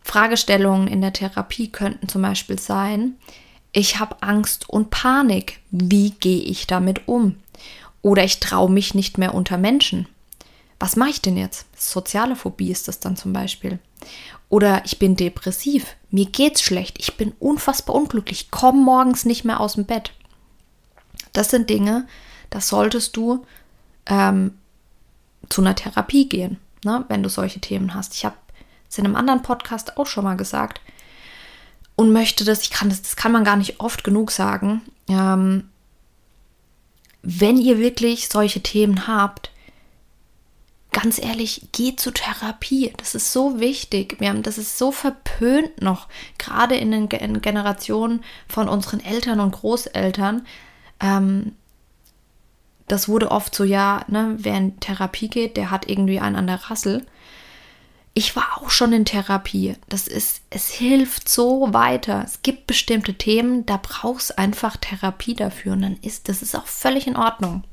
Fragestellungen 0.00 0.88
in 0.88 1.02
der 1.02 1.12
Therapie 1.12 1.68
könnten 1.68 2.08
zum 2.08 2.22
Beispiel 2.22 2.58
sein, 2.58 3.16
ich 3.72 3.98
habe 3.98 4.22
Angst 4.22 4.70
und 4.70 4.88
Panik, 4.88 5.60
wie 5.70 6.12
gehe 6.12 6.40
ich 6.40 6.66
damit 6.66 7.06
um? 7.08 7.36
Oder 8.00 8.24
ich 8.24 8.40
traue 8.40 8.70
mich 8.70 8.94
nicht 8.94 9.18
mehr 9.18 9.34
unter 9.34 9.58
Menschen. 9.58 10.08
was 10.78 10.96
mache 10.96 11.10
ich 11.10 11.20
denn 11.20 11.36
jetzt? 11.36 11.66
Soziale 11.78 12.36
Phobie 12.36 12.70
ist 12.70 12.88
das 12.88 13.00
dann 13.00 13.16
zum 13.16 13.34
Beispiel. 13.34 13.80
Oder 14.48 14.82
ich 14.86 14.98
bin 14.98 15.14
depressiv, 15.14 15.94
mir 16.16 16.24
geht's 16.24 16.62
schlecht, 16.62 16.98
ich 16.98 17.18
bin 17.18 17.34
unfassbar 17.38 17.94
unglücklich, 17.94 18.50
komme 18.50 18.80
morgens 18.82 19.26
nicht 19.26 19.44
mehr 19.44 19.60
aus 19.60 19.74
dem 19.74 19.84
Bett. 19.84 20.12
Das 21.34 21.50
sind 21.50 21.68
Dinge, 21.68 22.08
das 22.48 22.68
solltest 22.68 23.18
du 23.18 23.44
ähm, 24.06 24.56
zu 25.50 25.60
einer 25.60 25.74
Therapie 25.74 26.26
gehen, 26.26 26.58
ne, 26.84 27.04
wenn 27.08 27.22
du 27.22 27.28
solche 27.28 27.60
Themen 27.60 27.92
hast. 27.92 28.14
Ich 28.14 28.24
habe 28.24 28.34
es 28.88 28.96
in 28.96 29.04
einem 29.04 29.14
anderen 29.14 29.42
Podcast 29.42 29.98
auch 29.98 30.06
schon 30.06 30.24
mal 30.24 30.38
gesagt 30.38 30.80
und 31.96 32.14
möchte 32.14 32.46
das, 32.46 32.62
ich 32.62 32.70
kann 32.70 32.88
das, 32.88 33.02
das 33.02 33.16
kann 33.16 33.32
man 33.32 33.44
gar 33.44 33.56
nicht 33.56 33.80
oft 33.80 34.02
genug 34.02 34.30
sagen. 34.30 34.80
Ähm, 35.08 35.68
wenn 37.20 37.58
ihr 37.58 37.78
wirklich 37.78 38.30
solche 38.30 38.62
Themen 38.62 39.06
habt, 39.06 39.50
ganz 40.96 41.18
ehrlich, 41.18 41.68
geht 41.72 42.00
zur 42.00 42.14
Therapie. 42.14 42.90
Das 42.96 43.14
ist 43.14 43.30
so 43.30 43.60
wichtig. 43.60 44.16
Wir 44.18 44.30
haben, 44.30 44.42
das 44.42 44.56
ist 44.56 44.78
so 44.78 44.92
verpönt 44.92 45.82
noch, 45.82 46.08
gerade 46.38 46.74
in 46.74 46.90
den 46.90 47.08
in 47.08 47.42
Generationen 47.42 48.24
von 48.48 48.66
unseren 48.66 49.00
Eltern 49.00 49.40
und 49.40 49.52
Großeltern. 49.52 50.46
Ähm, 51.00 51.52
das 52.88 53.10
wurde 53.10 53.30
oft 53.30 53.54
so, 53.54 53.62
ja, 53.62 54.06
ne, 54.08 54.36
wer 54.38 54.56
in 54.56 54.80
Therapie 54.80 55.28
geht, 55.28 55.58
der 55.58 55.70
hat 55.70 55.86
irgendwie 55.86 56.18
einen 56.18 56.36
an 56.36 56.46
der 56.46 56.70
Rassel. 56.70 57.04
Ich 58.14 58.34
war 58.34 58.56
auch 58.56 58.70
schon 58.70 58.94
in 58.94 59.04
Therapie. 59.04 59.74
Das 59.90 60.08
ist, 60.08 60.40
es 60.48 60.70
hilft 60.70 61.28
so 61.28 61.74
weiter. 61.74 62.22
Es 62.24 62.40
gibt 62.40 62.66
bestimmte 62.66 63.12
Themen, 63.12 63.66
da 63.66 63.78
brauchst 63.82 64.38
einfach 64.38 64.78
Therapie 64.78 65.34
dafür 65.34 65.74
und 65.74 65.82
dann 65.82 65.98
ist, 66.00 66.30
das 66.30 66.40
ist 66.40 66.54
auch 66.54 66.66
völlig 66.66 67.06
in 67.06 67.16
Ordnung. 67.16 67.64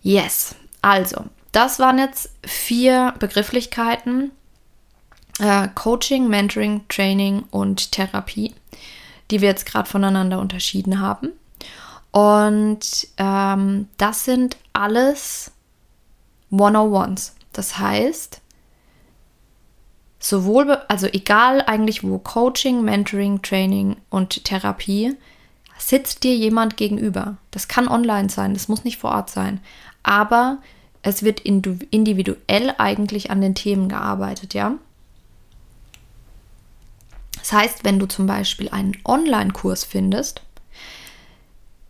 Yes. 0.00 0.54
Also, 0.80 1.24
das 1.52 1.78
waren 1.78 1.98
jetzt 1.98 2.30
vier 2.44 3.14
Begrifflichkeiten. 3.18 4.32
Äh, 5.38 5.68
Coaching, 5.74 6.28
Mentoring, 6.28 6.86
Training 6.88 7.44
und 7.50 7.92
Therapie, 7.92 8.54
die 9.30 9.40
wir 9.40 9.48
jetzt 9.48 9.66
gerade 9.66 9.88
voneinander 9.88 10.38
unterschieden 10.38 11.00
haben. 11.00 11.32
Und 12.12 13.08
ähm, 13.16 13.88
das 13.96 14.24
sind 14.24 14.56
alles 14.72 15.52
101s. 16.52 17.32
Das 17.52 17.78
heißt, 17.78 18.40
sowohl, 20.18 20.72
also 20.88 21.06
egal 21.06 21.62
eigentlich 21.62 22.04
wo, 22.04 22.18
Coaching, 22.18 22.82
Mentoring, 22.82 23.42
Training 23.42 23.96
und 24.10 24.44
Therapie, 24.44 25.16
sitzt 25.78 26.22
dir 26.22 26.36
jemand 26.36 26.76
gegenüber. 26.76 27.38
Das 27.50 27.66
kann 27.66 27.88
online 27.88 28.28
sein, 28.28 28.54
das 28.54 28.68
muss 28.68 28.84
nicht 28.84 28.98
vor 28.98 29.12
Ort 29.12 29.30
sein. 29.30 29.60
Aber 30.02 30.58
es 31.02 31.22
wird 31.22 31.40
individuell 31.40 32.74
eigentlich 32.78 33.30
an 33.30 33.40
den 33.40 33.54
Themen 33.54 33.88
gearbeitet, 33.88 34.54
ja. 34.54 34.74
Das 37.38 37.52
heißt, 37.52 37.84
wenn 37.84 37.98
du 37.98 38.06
zum 38.06 38.26
Beispiel 38.26 38.68
einen 38.68 38.96
Online-Kurs 39.04 39.84
findest, 39.84 40.42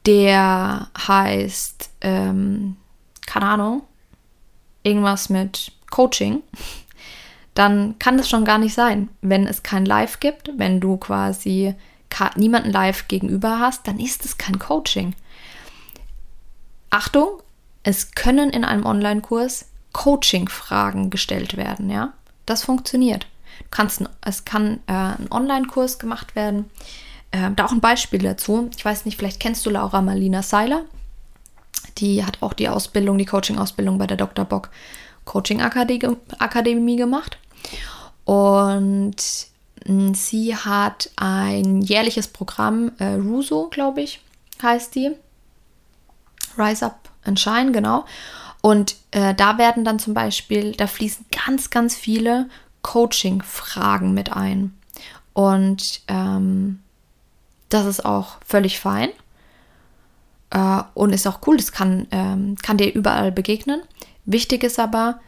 der 0.06 0.88
heißt, 0.96 1.90
ähm, 2.02 2.76
keine 3.26 3.46
Ahnung, 3.46 3.82
irgendwas 4.82 5.28
mit 5.28 5.72
Coaching, 5.90 6.42
dann 7.54 7.98
kann 7.98 8.16
das 8.16 8.28
schon 8.28 8.44
gar 8.44 8.58
nicht 8.58 8.74
sein. 8.74 9.08
Wenn 9.22 9.46
es 9.46 9.62
kein 9.62 9.84
Live 9.84 10.20
gibt, 10.20 10.50
wenn 10.56 10.80
du 10.80 10.96
quasi 10.96 11.74
niemanden 12.36 12.70
live 12.70 13.08
gegenüber 13.08 13.58
hast, 13.58 13.86
dann 13.86 13.98
ist 13.98 14.24
es 14.24 14.38
kein 14.38 14.58
Coaching. 14.58 15.14
Achtung, 16.90 17.40
es 17.82 18.12
können 18.12 18.50
in 18.50 18.64
einem 18.64 18.84
Online-Kurs 18.84 19.66
Coaching-Fragen 19.92 21.10
gestellt 21.10 21.56
werden, 21.56 21.90
ja. 21.90 22.12
Das 22.46 22.64
funktioniert. 22.64 23.26
Du 23.60 23.66
kannst, 23.70 24.02
es 24.22 24.44
kann 24.44 24.80
äh, 24.86 24.92
ein 24.92 25.28
Online-Kurs 25.30 25.98
gemacht 25.98 26.34
werden. 26.34 26.70
Äh, 27.30 27.50
da 27.54 27.66
auch 27.66 27.72
ein 27.72 27.80
Beispiel 27.80 28.20
dazu. 28.20 28.70
Ich 28.76 28.84
weiß 28.84 29.04
nicht, 29.04 29.16
vielleicht 29.16 29.40
kennst 29.40 29.64
du 29.66 29.70
Laura 29.70 30.00
Marlina 30.00 30.42
Seiler. 30.42 30.84
Die 31.98 32.24
hat 32.24 32.42
auch 32.42 32.52
die 32.52 32.68
Ausbildung, 32.68 33.18
die 33.18 33.26
Coaching-Ausbildung 33.26 33.98
bei 33.98 34.06
der 34.06 34.16
Dr. 34.16 34.44
Bock 34.44 34.70
Coaching 35.24 35.60
Akademie 35.60 36.96
gemacht. 36.96 37.38
Und 38.24 39.16
hm, 39.84 40.14
sie 40.14 40.56
hat 40.56 41.10
ein 41.16 41.82
jährliches 41.82 42.28
Programm, 42.28 42.92
äh, 42.98 43.14
Ruso, 43.14 43.68
glaube 43.68 44.02
ich, 44.02 44.20
heißt 44.62 44.94
die. 44.94 45.12
Rise 46.58 46.86
Up 46.86 47.09
and 47.30 47.40
Shine, 47.40 47.72
genau. 47.72 48.04
Und 48.62 48.96
äh, 49.10 49.34
da 49.34 49.56
werden 49.58 49.84
dann 49.84 49.98
zum 49.98 50.12
Beispiel, 50.14 50.72
da 50.72 50.86
fließen 50.86 51.26
ganz, 51.46 51.70
ganz 51.70 51.96
viele 51.96 52.48
Coaching-Fragen 52.82 54.12
mit 54.12 54.32
ein. 54.32 54.76
Und 55.32 56.02
ähm, 56.08 56.80
das 57.68 57.86
ist 57.86 58.04
auch 58.04 58.36
völlig 58.44 58.80
fein 58.80 59.10
äh, 60.50 60.82
und 60.94 61.12
ist 61.12 61.26
auch 61.26 61.40
cool. 61.46 61.56
Das 61.56 61.72
kann, 61.72 62.06
ähm, 62.10 62.56
kann 62.62 62.76
dir 62.76 62.92
überall 62.92 63.32
begegnen. 63.32 63.80
Wichtig 64.26 64.62
ist 64.62 64.78
aber, 64.78 65.20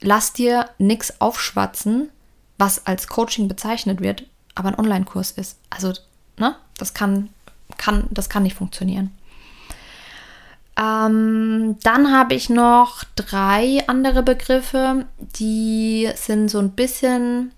lass 0.00 0.32
dir 0.32 0.70
nichts 0.78 1.20
aufschwatzen, 1.20 2.10
was 2.58 2.86
als 2.86 3.08
Coaching 3.08 3.48
bezeichnet 3.48 4.00
wird, 4.00 4.24
aber 4.54 4.68
ein 4.68 4.78
Online-Kurs 4.78 5.32
ist. 5.32 5.58
Also, 5.70 5.92
ne, 6.36 6.54
das 6.76 6.94
kann, 6.94 7.30
kann, 7.76 8.06
das 8.10 8.28
kann 8.28 8.44
nicht 8.44 8.56
funktionieren. 8.56 9.10
Ähm, 10.78 11.76
dann 11.82 12.12
habe 12.12 12.34
ich 12.34 12.50
noch 12.50 13.02
drei 13.16 13.82
andere 13.88 14.22
Begriffe, 14.22 15.06
die 15.18 16.08
sind 16.14 16.48
so 16.48 16.60
ein 16.60 16.70
bisschen, 16.70 17.52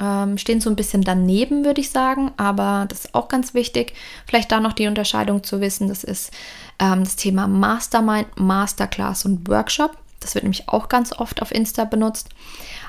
ähm, 0.00 0.38
stehen 0.38 0.62
so 0.62 0.70
ein 0.70 0.76
bisschen 0.76 1.02
daneben, 1.02 1.64
würde 1.66 1.82
ich 1.82 1.90
sagen, 1.90 2.32
aber 2.38 2.86
das 2.88 3.04
ist 3.04 3.14
auch 3.14 3.28
ganz 3.28 3.52
wichtig. 3.52 3.92
Vielleicht 4.26 4.50
da 4.50 4.60
noch 4.60 4.72
die 4.72 4.86
Unterscheidung 4.86 5.42
zu 5.44 5.60
wissen, 5.60 5.88
das 5.88 6.04
ist 6.04 6.32
ähm, 6.78 7.04
das 7.04 7.16
Thema 7.16 7.46
Mastermind, 7.48 8.28
Masterclass 8.38 9.26
und 9.26 9.46
Workshop. 9.48 9.98
Das 10.20 10.34
wird 10.34 10.44
nämlich 10.44 10.70
auch 10.70 10.88
ganz 10.88 11.12
oft 11.12 11.42
auf 11.42 11.52
Insta 11.52 11.84
benutzt. 11.84 12.30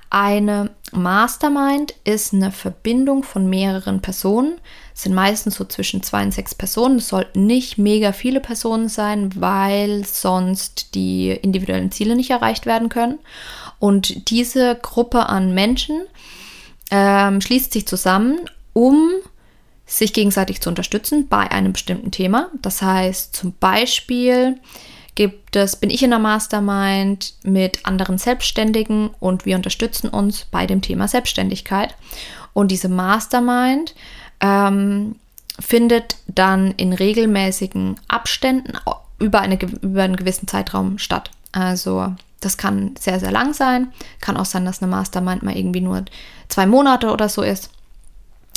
Eine 0.09 0.69
Mastermind 0.91 1.93
ist 2.03 2.33
eine 2.33 2.51
Verbindung 2.51 3.23
von 3.23 3.49
mehreren 3.49 4.01
Personen. 4.01 4.59
Es 4.93 5.03
sind 5.03 5.13
meistens 5.13 5.55
so 5.55 5.65
zwischen 5.65 6.03
zwei 6.03 6.23
und 6.23 6.33
sechs 6.33 6.55
Personen. 6.55 6.97
Es 6.97 7.09
sollten 7.09 7.45
nicht 7.45 7.77
mega 7.77 8.11
viele 8.11 8.39
Personen 8.39 8.87
sein, 8.87 9.31
weil 9.35 10.05
sonst 10.05 10.95
die 10.95 11.31
individuellen 11.31 11.91
Ziele 11.91 12.15
nicht 12.15 12.29
erreicht 12.29 12.65
werden 12.65 12.89
können. 12.89 13.19
Und 13.79 14.29
diese 14.29 14.75
Gruppe 14.75 15.27
an 15.27 15.53
Menschen 15.53 16.01
ähm, 16.91 17.41
schließt 17.41 17.73
sich 17.73 17.87
zusammen, 17.87 18.39
um 18.73 19.09
sich 19.85 20.13
gegenseitig 20.13 20.61
zu 20.61 20.69
unterstützen 20.69 21.27
bei 21.27 21.51
einem 21.51 21.73
bestimmten 21.73 22.11
Thema. 22.11 22.49
Das 22.61 22.81
heißt 22.81 23.35
zum 23.35 23.53
Beispiel, 23.59 24.59
gibt 25.15 25.55
es, 25.55 25.77
bin 25.77 25.89
ich 25.89 26.03
in 26.03 26.09
der 26.09 26.19
Mastermind 26.19 27.33
mit 27.43 27.85
anderen 27.85 28.17
Selbstständigen 28.17 29.09
und 29.19 29.45
wir 29.45 29.55
unterstützen 29.55 30.09
uns 30.09 30.45
bei 30.45 30.67
dem 30.67 30.81
Thema 30.81 31.07
Selbstständigkeit. 31.07 31.95
Und 32.53 32.71
diese 32.71 32.89
Mastermind 32.89 33.95
ähm, 34.41 35.15
findet 35.59 36.17
dann 36.27 36.71
in 36.71 36.93
regelmäßigen 36.93 37.95
Abständen 38.07 38.73
über, 39.19 39.39
eine, 39.39 39.57
über 39.81 40.03
einen 40.03 40.17
gewissen 40.17 40.47
Zeitraum 40.47 40.97
statt. 40.97 41.31
Also 41.51 42.13
das 42.41 42.57
kann 42.57 42.95
sehr, 42.99 43.19
sehr 43.19 43.31
lang 43.31 43.53
sein. 43.53 43.91
Kann 44.21 44.37
auch 44.37 44.45
sein, 44.45 44.65
dass 44.65 44.81
eine 44.81 44.91
Mastermind 44.91 45.43
mal 45.43 45.57
irgendwie 45.57 45.81
nur 45.81 46.03
zwei 46.49 46.65
Monate 46.65 47.11
oder 47.11 47.29
so 47.29 47.41
ist. 47.41 47.69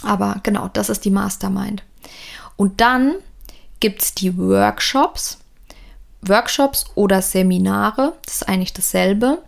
Aber 0.02 0.40
genau, 0.42 0.68
das 0.72 0.90
ist 0.90 1.04
die 1.04 1.10
Mastermind. 1.10 1.82
Und 2.56 2.80
dann 2.80 3.14
gibt 3.80 4.02
es 4.02 4.14
die 4.14 4.36
Workshops. 4.36 5.38
Workshops 6.22 6.86
oder 6.94 7.22
Seminare, 7.22 8.14
das 8.24 8.36
ist 8.36 8.48
eigentlich 8.48 8.72
dasselbe. 8.72 9.42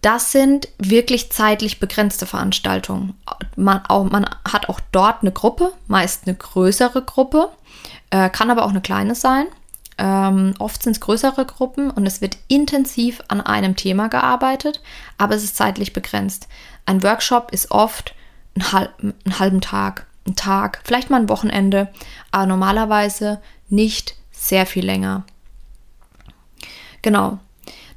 Das 0.00 0.32
sind 0.32 0.68
wirklich 0.78 1.32
zeitlich 1.32 1.80
begrenzte 1.80 2.26
Veranstaltungen. 2.26 3.14
Man, 3.56 3.80
auch, 3.86 4.04
man 4.04 4.26
hat 4.46 4.68
auch 4.68 4.80
dort 4.92 5.22
eine 5.22 5.32
Gruppe, 5.32 5.72
meist 5.86 6.26
eine 6.26 6.36
größere 6.36 7.02
Gruppe, 7.02 7.48
äh, 8.10 8.28
kann 8.28 8.50
aber 8.50 8.64
auch 8.64 8.70
eine 8.70 8.82
kleine 8.82 9.14
sein. 9.14 9.46
Ähm, 9.96 10.54
oft 10.58 10.82
sind 10.82 10.92
es 10.92 11.00
größere 11.00 11.46
Gruppen 11.46 11.90
und 11.90 12.04
es 12.06 12.20
wird 12.20 12.36
intensiv 12.48 13.22
an 13.28 13.40
einem 13.40 13.76
Thema 13.76 14.08
gearbeitet, 14.08 14.82
aber 15.18 15.36
es 15.36 15.44
ist 15.44 15.56
zeitlich 15.56 15.92
begrenzt. 15.92 16.48
Ein 16.84 17.02
Workshop 17.02 17.52
ist 17.52 17.70
oft 17.70 18.14
ein 18.56 18.72
halb, 18.72 18.90
einen 19.00 19.38
halben 19.38 19.60
Tag, 19.60 20.06
ein 20.26 20.36
Tag, 20.36 20.80
vielleicht 20.84 21.10
mal 21.10 21.20
ein 21.20 21.28
Wochenende, 21.28 21.88
aber 22.30 22.46
normalerweise 22.46 23.40
nicht 23.68 24.16
sehr 24.32 24.66
viel 24.66 24.84
länger. 24.84 25.24
Genau. 27.04 27.38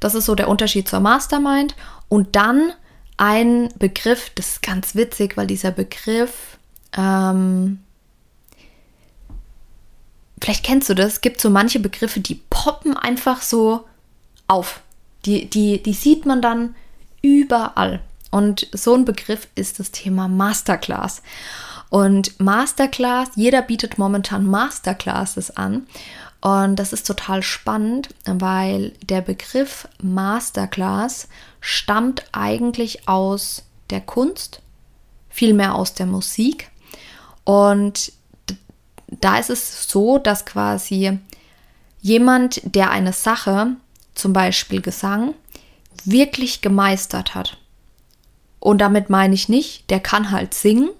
Das 0.00 0.14
ist 0.14 0.26
so 0.26 0.34
der 0.34 0.48
Unterschied 0.48 0.86
zur 0.86 1.00
Mastermind. 1.00 1.74
Und 2.10 2.36
dann 2.36 2.74
ein 3.16 3.70
Begriff, 3.78 4.30
das 4.34 4.48
ist 4.48 4.62
ganz 4.62 4.94
witzig, 4.94 5.38
weil 5.38 5.46
dieser 5.46 5.70
Begriff, 5.70 6.58
ähm, 6.94 7.80
vielleicht 10.42 10.62
kennst 10.62 10.90
du 10.90 10.94
das, 10.94 11.22
gibt 11.22 11.40
so 11.40 11.48
manche 11.48 11.80
Begriffe, 11.80 12.20
die 12.20 12.34
poppen 12.50 12.98
einfach 12.98 13.40
so 13.40 13.86
auf. 14.46 14.82
Die, 15.24 15.48
die, 15.48 15.82
die 15.82 15.94
sieht 15.94 16.26
man 16.26 16.42
dann 16.42 16.74
überall. 17.22 18.00
Und 18.30 18.68
so 18.72 18.94
ein 18.94 19.06
Begriff 19.06 19.48
ist 19.54 19.80
das 19.80 19.90
Thema 19.90 20.28
Masterclass. 20.28 21.22
Und 21.88 22.38
Masterclass, 22.38 23.30
jeder 23.36 23.62
bietet 23.62 23.96
momentan 23.96 24.44
Masterclasses 24.44 25.56
an. 25.56 25.86
Und 26.40 26.76
das 26.76 26.92
ist 26.92 27.06
total 27.06 27.42
spannend, 27.42 28.08
weil 28.24 28.90
der 29.02 29.22
Begriff 29.22 29.88
Masterclass 30.00 31.28
stammt 31.60 32.24
eigentlich 32.32 33.08
aus 33.08 33.64
der 33.90 34.00
Kunst, 34.00 34.60
vielmehr 35.28 35.74
aus 35.74 35.94
der 35.94 36.06
Musik. 36.06 36.70
Und 37.44 38.12
da 39.08 39.38
ist 39.38 39.50
es 39.50 39.88
so, 39.88 40.18
dass 40.18 40.46
quasi 40.46 41.18
jemand, 42.00 42.60
der 42.64 42.90
eine 42.90 43.12
Sache, 43.12 43.76
zum 44.14 44.32
Beispiel 44.32 44.80
Gesang, 44.80 45.34
wirklich 46.04 46.60
gemeistert 46.60 47.34
hat. 47.34 47.56
Und 48.60 48.78
damit 48.78 49.10
meine 49.10 49.34
ich 49.34 49.48
nicht, 49.48 49.90
der 49.90 50.00
kann 50.00 50.30
halt 50.30 50.54
singen, 50.54 50.90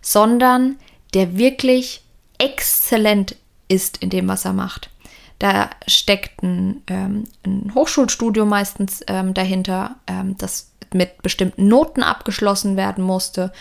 sondern 0.00 0.78
der 1.14 1.36
wirklich 1.36 2.02
exzellent 2.38 3.36
ist 3.68 3.98
in 3.98 4.10
dem, 4.10 4.28
was 4.28 4.44
er 4.44 4.52
macht. 4.52 4.90
Da 5.38 5.70
steckt 5.86 6.42
ein, 6.42 6.82
ähm, 6.88 7.24
ein 7.44 7.72
Hochschulstudium 7.74 8.48
meistens 8.48 9.02
ähm, 9.06 9.34
dahinter, 9.34 9.96
ähm, 10.06 10.36
das 10.36 10.72
mit 10.92 11.22
bestimmten 11.22 11.68
Noten 11.68 12.02
abgeschlossen 12.02 12.76
werden 12.76 13.04
musste. 13.04 13.52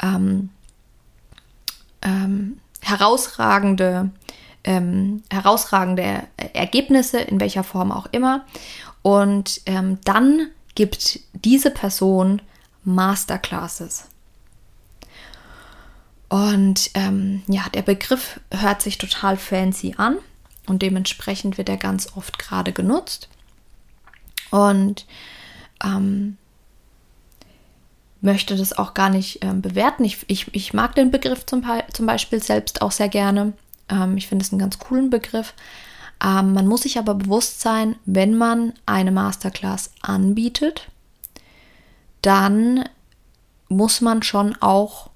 Ähm, 0.00 0.50
ähm, 2.02 2.60
herausragende, 2.80 4.10
ähm, 4.62 5.22
herausragende 5.30 6.24
Ergebnisse, 6.52 7.18
in 7.20 7.40
welcher 7.40 7.64
Form 7.64 7.90
auch 7.90 8.06
immer. 8.12 8.44
Und 9.02 9.60
dann 9.66 10.48
gibt 10.74 11.20
diese 11.34 11.70
Person 11.70 12.40
Masterclasses. 12.84 14.08
Und 16.28 16.90
ähm, 16.94 17.42
ja, 17.46 17.68
der 17.72 17.82
Begriff 17.82 18.40
hört 18.50 18.82
sich 18.82 18.98
total 18.98 19.36
fancy 19.36 19.94
an 19.96 20.16
und 20.66 20.82
dementsprechend 20.82 21.58
wird 21.58 21.68
er 21.68 21.76
ganz 21.76 22.16
oft 22.16 22.38
gerade 22.38 22.72
genutzt. 22.72 23.28
Und 24.50 25.06
ähm, 25.84 26.36
möchte 28.24 28.56
das 28.56 28.72
auch 28.72 28.94
gar 28.94 29.10
nicht 29.10 29.44
ähm, 29.44 29.60
bewerten. 29.60 30.02
Ich, 30.04 30.24
ich, 30.28 30.52
ich 30.54 30.72
mag 30.72 30.94
den 30.94 31.10
Begriff 31.10 31.44
zum, 31.44 31.62
zum 31.92 32.06
Beispiel 32.06 32.42
selbst 32.42 32.80
auch 32.80 32.90
sehr 32.90 33.08
gerne. 33.08 33.52
Ähm, 33.88 34.16
ich 34.16 34.26
finde 34.26 34.44
es 34.44 34.50
einen 34.50 34.58
ganz 34.58 34.78
coolen 34.78 35.10
Begriff. 35.10 35.54
Ähm, 36.24 36.54
man 36.54 36.66
muss 36.66 36.82
sich 36.82 36.98
aber 36.98 37.14
bewusst 37.14 37.60
sein, 37.60 37.96
wenn 38.06 38.34
man 38.34 38.72
eine 38.86 39.12
Masterclass 39.12 39.90
anbietet, 40.00 40.88
dann 42.22 42.88
muss 43.68 44.00
man 44.00 44.22
schon 44.22 44.56
auch 44.60 45.10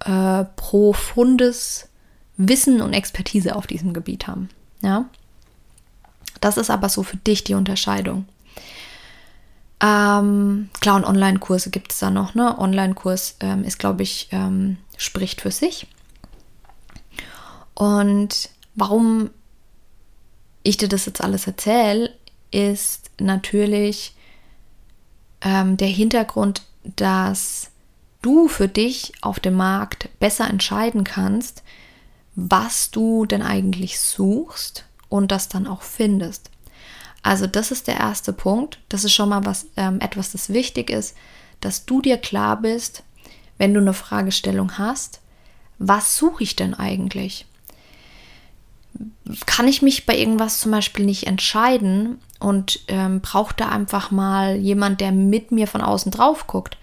äh, 0.00 0.44
profundes 0.56 1.88
Wissen 2.36 2.82
und 2.82 2.92
Expertise 2.92 3.56
auf 3.56 3.66
diesem 3.66 3.92
Gebiet 3.92 4.26
haben. 4.26 4.48
Ja? 4.82 5.06
Das 6.40 6.56
ist 6.56 6.70
aber 6.70 6.88
so 6.88 7.02
für 7.02 7.16
dich 7.16 7.44
die 7.44 7.54
Unterscheidung. 7.54 8.26
Ähm, 9.80 10.70
klar, 10.80 10.96
und 10.96 11.04
Online-Kurse 11.04 11.70
gibt 11.70 11.92
es 11.92 11.98
da 11.98 12.10
noch. 12.10 12.34
Ne? 12.34 12.58
Online-Kurs 12.58 13.36
ähm, 13.40 13.64
ist, 13.64 13.78
glaube 13.78 14.02
ich, 14.02 14.28
ähm, 14.32 14.78
spricht 14.96 15.40
für 15.40 15.50
sich. 15.50 15.86
Und 17.74 18.50
warum 18.74 19.30
ich 20.62 20.76
dir 20.78 20.88
das 20.88 21.06
jetzt 21.06 21.20
alles 21.20 21.46
erzähle, 21.46 22.14
ist 22.50 23.10
natürlich 23.20 24.14
ähm, 25.42 25.76
der 25.76 25.88
Hintergrund, 25.88 26.62
dass 26.84 27.70
du 28.26 28.48
für 28.48 28.66
dich 28.66 29.12
auf 29.20 29.38
dem 29.38 29.54
Markt 29.54 30.08
besser 30.18 30.50
entscheiden 30.50 31.04
kannst, 31.04 31.62
was 32.34 32.90
du 32.90 33.24
denn 33.24 33.40
eigentlich 33.40 34.00
suchst 34.00 34.84
und 35.08 35.30
das 35.30 35.48
dann 35.48 35.68
auch 35.68 35.82
findest. 35.82 36.50
Also 37.22 37.46
das 37.46 37.70
ist 37.70 37.86
der 37.86 37.98
erste 37.98 38.32
Punkt. 38.32 38.80
Das 38.88 39.04
ist 39.04 39.12
schon 39.12 39.28
mal 39.28 39.46
was 39.46 39.68
ähm, 39.76 40.00
etwas, 40.00 40.32
das 40.32 40.52
wichtig 40.52 40.90
ist, 40.90 41.16
dass 41.60 41.86
du 41.86 42.02
dir 42.02 42.18
klar 42.18 42.60
bist, 42.60 43.04
wenn 43.58 43.72
du 43.72 43.80
eine 43.80 43.94
Fragestellung 43.94 44.76
hast, 44.76 45.20
was 45.78 46.16
suche 46.18 46.42
ich 46.42 46.56
denn 46.56 46.74
eigentlich? 46.74 47.46
Kann 49.46 49.68
ich 49.68 49.82
mich 49.82 50.04
bei 50.04 50.18
irgendwas 50.18 50.58
zum 50.58 50.72
Beispiel 50.72 51.04
nicht 51.04 51.28
entscheiden 51.28 52.18
und 52.40 52.80
ähm, 52.88 53.20
brauche 53.20 53.54
da 53.56 53.68
einfach 53.68 54.10
mal 54.10 54.56
jemand, 54.56 55.00
der 55.00 55.12
mit 55.12 55.52
mir 55.52 55.68
von 55.68 55.80
außen 55.80 56.10
drauf 56.10 56.48
guckt? 56.48 56.76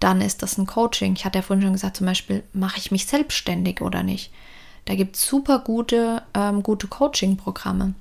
Dann 0.00 0.20
ist 0.20 0.42
das 0.42 0.58
ein 0.58 0.66
Coaching. 0.66 1.14
Ich 1.14 1.24
hatte 1.24 1.38
ja 1.38 1.42
vorhin 1.42 1.62
schon 1.62 1.72
gesagt, 1.72 1.96
zum 1.96 2.06
Beispiel, 2.06 2.42
mache 2.52 2.78
ich 2.78 2.90
mich 2.90 3.06
selbstständig 3.06 3.80
oder 3.80 4.02
nicht? 4.02 4.30
Da 4.84 4.94
gibt 4.94 5.16
es 5.16 5.26
super 5.26 5.58
gute, 5.58 6.22
ähm, 6.34 6.62
gute 6.62 6.86
Coaching-Programme. 6.86 7.94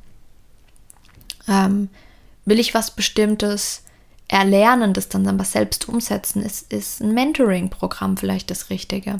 Ähm, 1.47 1.89
will 2.45 2.59
ich 2.59 2.73
was 2.73 2.91
Bestimmtes 2.91 3.83
erlernen, 4.27 4.93
das 4.93 5.09
dann 5.09 5.27
aber 5.27 5.43
selbst 5.43 5.87
umsetzen, 5.87 6.43
ist, 6.43 6.71
ist 6.71 7.01
ein 7.01 7.13
Mentoring-Programm 7.13 8.17
vielleicht 8.17 8.51
das 8.51 8.69
Richtige. 8.69 9.17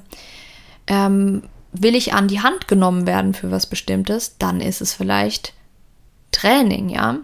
Ähm, 0.88 1.44
will 1.72 1.96
ich 1.96 2.13
an 2.13 2.28
die 2.28 2.42
Hand 2.42 2.68
genommen 2.68 3.08
werden 3.08 3.34
für 3.34 3.52
was 3.52 3.66
Bestimmtes, 3.66 4.38
dann 4.38 4.62
ist 4.62 4.82
es 4.82 4.94
vielleicht 4.94 5.54
Training, 6.32 6.90
ja. 6.90 7.20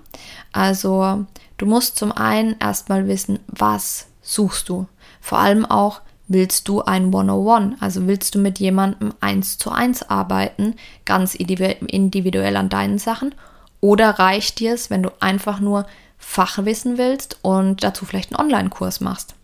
Also 0.52 1.26
du 1.58 1.66
musst 1.66 1.98
zum 1.98 2.12
einen 2.12 2.56
erstmal 2.60 3.08
wissen, 3.08 3.40
was 3.48 4.08
suchst 4.22 4.70
du? 4.70 4.88
Vor 5.24 5.38
allem 5.38 5.66
auch, 5.66 6.02
willst 6.28 6.68
du 6.68 6.82
ein 6.82 7.14
One-on-One? 7.14 7.78
Also 7.80 8.08
willst 8.08 8.36
du 8.36 8.40
mit 8.40 8.60
jemandem 8.60 9.14
eins 9.22 9.58
zu 9.58 9.72
eins 9.72 10.04
arbeiten, 10.04 10.76
ganz 11.06 11.34
individuell 11.34 12.58
an 12.58 12.68
deinen 12.68 13.00
Sachen? 13.00 13.34
Oder 13.80 14.10
reicht 14.20 14.60
dir 14.60 14.74
es, 14.74 14.90
wenn 14.90 15.02
du 15.02 15.12
einfach 15.22 15.62
nur 15.62 15.88
Fachwissen 16.18 16.98
willst 16.98 17.38
und 17.42 17.86
dazu 17.86 18.04
vielleicht 18.04 18.34
einen 18.34 18.46
Online-Kurs 18.46 19.00
machst, 19.00 19.36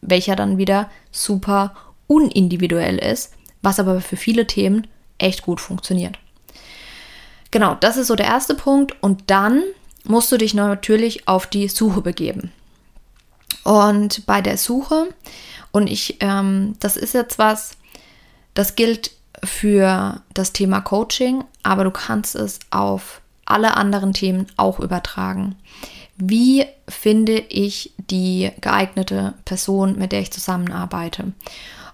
welcher 0.00 0.34
dann 0.34 0.58
wieder 0.58 0.90
super 1.12 1.76
unindividuell 2.08 2.98
ist, 2.98 3.34
was 3.62 3.78
aber 3.78 4.00
für 4.00 4.16
viele 4.16 4.48
Themen 4.48 4.88
echt 5.18 5.42
gut 5.42 5.60
funktioniert. 5.60 6.18
Genau, 7.52 7.76
das 7.76 7.96
ist 7.96 8.08
so 8.08 8.16
der 8.16 8.26
erste 8.26 8.56
Punkt. 8.56 9.00
Und 9.00 9.30
dann 9.30 9.62
musst 10.02 10.32
du 10.32 10.38
dich 10.38 10.54
natürlich 10.54 11.28
auf 11.28 11.46
die 11.46 11.68
Suche 11.68 12.00
begeben. 12.00 12.50
Und 13.62 14.26
bei 14.26 14.40
der 14.40 14.58
Suche, 14.58 15.08
und 15.72 15.88
ich, 15.88 16.18
ähm, 16.20 16.76
das 16.80 16.96
ist 16.96 17.14
jetzt 17.14 17.38
was, 17.38 17.76
das 18.54 18.76
gilt 18.76 19.12
für 19.42 20.20
das 20.32 20.52
Thema 20.52 20.80
Coaching, 20.80 21.44
aber 21.62 21.84
du 21.84 21.90
kannst 21.90 22.34
es 22.34 22.60
auf 22.70 23.20
alle 23.44 23.76
anderen 23.76 24.12
Themen 24.12 24.46
auch 24.56 24.80
übertragen. 24.80 25.56
Wie 26.16 26.64
finde 26.88 27.38
ich 27.48 27.92
die 28.10 28.50
geeignete 28.60 29.34
Person, 29.44 29.96
mit 29.98 30.12
der 30.12 30.20
ich 30.20 30.32
zusammenarbeite? 30.32 31.32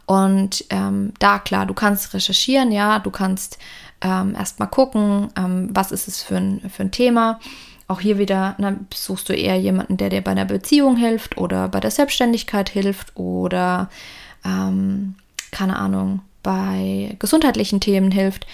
Und 0.07 0.65
ähm, 0.71 1.13
da 1.19 1.39
klar, 1.39 1.67
du 1.67 1.75
kannst 1.75 2.13
recherchieren, 2.15 2.73
ja, 2.73 2.99
du 2.99 3.11
kannst 3.11 3.59
ähm, 4.01 4.35
erstmal 4.35 4.69
gucken, 4.69 5.29
ähm, 5.37 5.71
was 5.73 5.93
ist 5.93 6.09
es 6.09 6.23
für 6.23 6.37
ein, 6.37 6.69
für 6.69 6.83
ein 6.83 6.91
Thema 6.91 7.39
auch 7.91 8.01
hier 8.01 8.19
wieder 8.19 8.55
na, 8.59 8.77
suchst 8.95 9.29
du 9.29 9.33
eher 9.35 9.59
jemanden, 9.59 9.97
der 9.97 10.11
dir 10.11 10.23
bei 10.23 10.31
einer 10.31 10.45
Beziehung 10.45 10.97
hilft 10.97 11.37
oder 11.37 11.69
bei 11.69 11.81
der 11.81 11.91
Selbstständigkeit 11.91 12.69
hilft 12.69 13.17
oder 13.17 13.91
ähm, 14.45 15.17
keine 15.51 15.77
Ahnung, 15.77 16.23
bei 16.43 17.17
gesundheitlichen 17.19 17.81
Themen 17.81 18.11
hilft, 18.11 18.47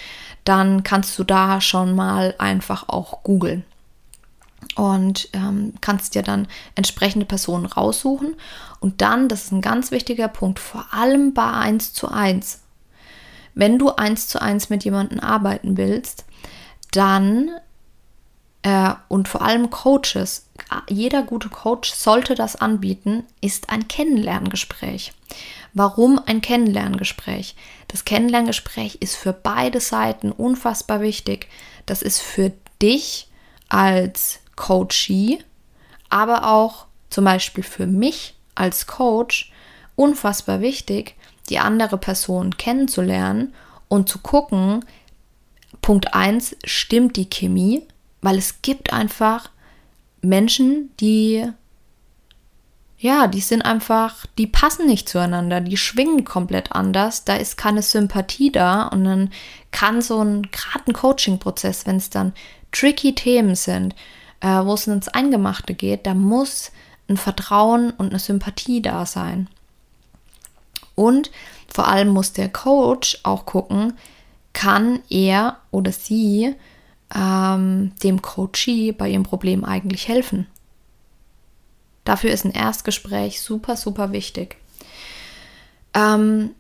dann 0.45 0.83
kannst 0.83 1.19
du 1.19 1.25
da 1.25 1.61
schon 1.61 1.95
mal 1.95 2.35
einfach 2.39 2.89
auch 2.89 3.23
googeln 3.23 3.65
und 4.75 5.29
ähm, 5.33 5.75
kannst 5.81 6.15
dir 6.15 6.23
dann 6.23 6.49
entsprechende 6.75 7.27
Personen 7.27 7.67
raussuchen. 7.67 8.35
Und 8.81 9.01
dann, 9.03 9.29
das 9.29 9.45
ist 9.45 9.53
ein 9.53 9.61
ganz 9.61 9.91
wichtiger 9.91 10.29
Punkt, 10.29 10.59
vor 10.59 10.87
allem 10.93 11.35
bei 11.35 11.51
1 11.51 11.93
zu 11.93 12.09
1. 12.09 12.61
Wenn 13.55 13.79
du 13.79 13.91
1 13.91 14.29
zu 14.29 14.41
1 14.41 14.71
mit 14.71 14.85
jemandem 14.85 15.21
arbeiten 15.21 15.77
willst, 15.77 16.25
dann 16.93 17.51
äh, 18.67 18.95
und 19.07 19.29
vor 19.29 19.43
allem 19.43 19.71
Coaches, 19.71 20.49
jeder 20.89 21.23
gute 21.23 21.49
Coach 21.49 21.93
sollte 21.93 22.35
das 22.35 22.57
anbieten, 22.57 23.23
ist 23.41 23.71
ein 23.71 23.87
Kennenlerngespräch. 23.87 25.13
Warum 25.73 26.21
ein 26.27 26.41
Kennenlerngespräch? 26.41 27.55
Das 27.87 28.05
Kennenlerngespräch 28.05 28.97
ist 28.97 29.15
für 29.15 29.33
beide 29.33 29.79
Seiten 29.79 30.33
unfassbar 30.33 31.01
wichtig. 31.01 31.47
Das 31.87 32.03
ist 32.03 32.21
für 32.21 32.53
dich 32.83 33.29
als 33.69 34.41
Coachee, 34.57 35.39
aber 36.09 36.53
auch 36.53 36.87
zum 37.09 37.25
Beispiel 37.25 37.63
für 37.63 37.87
mich 37.87 38.35
als 38.57 38.89
Coach 38.89 39.53
unfassbar 39.95 40.61
wichtig, 40.61 41.15
die 41.51 41.61
andere 41.61 41.99
Person 41.99 42.57
kennenzulernen 42.57 43.55
und 43.87 44.09
zu 44.09 44.19
gucken, 44.19 44.85
Punkt 45.83 46.15
1, 46.15 46.57
stimmt 46.65 47.17
die 47.17 47.31
Chemie? 47.31 47.87
Weil 48.21 48.39
es 48.39 48.63
gibt 48.63 48.93
einfach 48.93 49.51
Menschen, 50.23 50.91
die 51.01 51.47
ja, 52.99 53.27
die 53.27 53.41
sind 53.41 53.63
einfach, 53.63 54.25
die 54.39 54.47
passen 54.47 54.87
nicht 54.87 55.09
zueinander, 55.09 55.61
die 55.61 55.77
schwingen 55.77 56.25
komplett 56.25 56.73
anders, 56.73 57.25
da 57.25 57.37
ist 57.37 57.59
keine 57.59 57.83
Sympathie 57.83 58.51
da 58.51 58.87
und 58.87 59.05
dann 59.05 59.31
kann 59.71 60.01
so 60.01 60.23
ein, 60.23 60.43
gerade 60.51 60.85
ein 60.89 60.95
Coaching-Prozess, 60.95 61.87
wenn 61.87 61.97
es 61.97 62.09
dann 62.09 62.33
tricky 62.73 63.15
Themen 63.15 63.55
sind, 63.55 63.95
äh, 64.41 64.65
wo 64.65 64.75
es 64.75 64.87
ins 64.87 65.09
Eingemachte 65.09 65.75
geht, 65.75 66.07
da 66.07 66.15
muss 66.15 66.73
ein 67.09 67.19
Vertrauen 67.19 67.91
und 67.91 68.11
eine 68.11 68.19
Sympathie 68.19 68.81
da 68.81 69.05
sein. 69.05 69.49
Und 70.95 71.31
vor 71.69 71.89
allem 71.89 72.09
muss 72.09 72.33
der 72.33 72.49
Coach 72.49 73.19
auch 73.23 73.45
gucken, 73.45 73.93
kann 74.55 75.01
er 75.11 75.59
oder 75.71 75.93
sie 75.93 76.55
ähm, 77.15 77.93
dem 78.03 78.23
Coachee 78.23 78.93
bei 78.93 79.09
ihrem 79.09 79.23
Problem 79.23 79.65
eigentlich 79.65 80.09
helfen. 80.09 80.47
Dafür 82.05 82.31
ist 82.31 82.45
ein 82.45 82.53
Erstgespräch 82.53 83.41
super, 83.41 83.77
super 83.77 84.13
wichtig. 84.13 84.57
Ähm, 85.95 86.55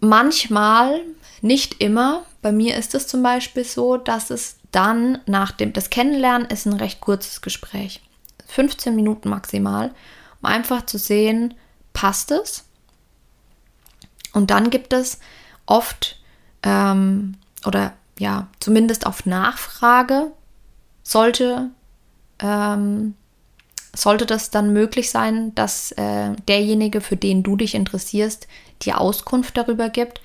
manchmal, 0.00 1.00
nicht 1.40 1.80
immer, 1.82 2.24
bei 2.42 2.52
mir 2.52 2.76
ist 2.76 2.94
es 2.94 3.06
zum 3.06 3.22
Beispiel 3.22 3.64
so, 3.64 3.96
dass 3.96 4.30
es 4.30 4.58
dann 4.70 5.18
nach 5.26 5.50
dem, 5.50 5.72
das 5.72 5.90
Kennenlernen 5.90 6.48
ist 6.48 6.66
ein 6.66 6.74
recht 6.74 7.00
kurzes 7.00 7.40
Gespräch. 7.40 8.02
15 8.46 8.94
Minuten 8.94 9.28
maximal, 9.28 9.94
um 10.40 10.48
einfach 10.48 10.86
zu 10.86 10.98
sehen, 10.98 11.54
passt 11.92 12.30
es? 12.30 12.64
Und 14.32 14.50
dann 14.50 14.70
gibt 14.70 14.92
es 14.92 15.18
oft 15.66 16.20
ähm, 16.62 17.36
oder 17.64 17.94
ja, 18.18 18.48
zumindest 18.60 19.06
auf 19.06 19.26
Nachfrage 19.26 20.32
sollte 21.02 21.70
ähm, 22.40 23.14
sollte 23.94 24.26
das 24.26 24.50
dann 24.50 24.72
möglich 24.72 25.10
sein, 25.10 25.54
dass 25.54 25.92
äh, 25.92 26.34
derjenige, 26.46 27.00
für 27.00 27.16
den 27.16 27.42
du 27.42 27.56
dich 27.56 27.74
interessierst, 27.74 28.46
dir 28.82 29.00
Auskunft 29.00 29.56
darüber 29.56 29.88
gibt. 29.88 30.20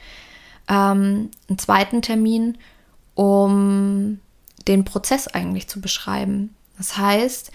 Ähm, 0.68 1.32
einen 1.50 1.58
zweiten 1.58 2.02
Termin, 2.02 2.58
um 3.16 4.20
den 4.68 4.86
Prozess 4.86 5.28
eigentlich 5.28 5.68
zu 5.68 5.82
beschreiben. 5.82 6.56
Das 6.78 6.98
heißt, 6.98 7.52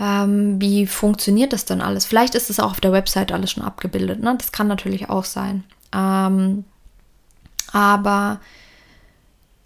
ähm, 0.00 0.60
wie 0.60 0.86
funktioniert 0.86 1.52
das 1.52 1.64
dann 1.64 1.80
alles? 1.80 2.06
Vielleicht 2.06 2.34
ist 2.34 2.50
es 2.50 2.60
auch 2.60 2.72
auf 2.72 2.80
der 2.80 2.92
Website 2.92 3.32
alles 3.32 3.52
schon 3.52 3.64
abgebildet. 3.64 4.20
Ne? 4.22 4.34
Das 4.38 4.52
kann 4.52 4.68
natürlich 4.68 5.08
auch 5.08 5.24
sein. 5.24 5.64
Ähm, 5.92 6.64
aber 7.72 8.40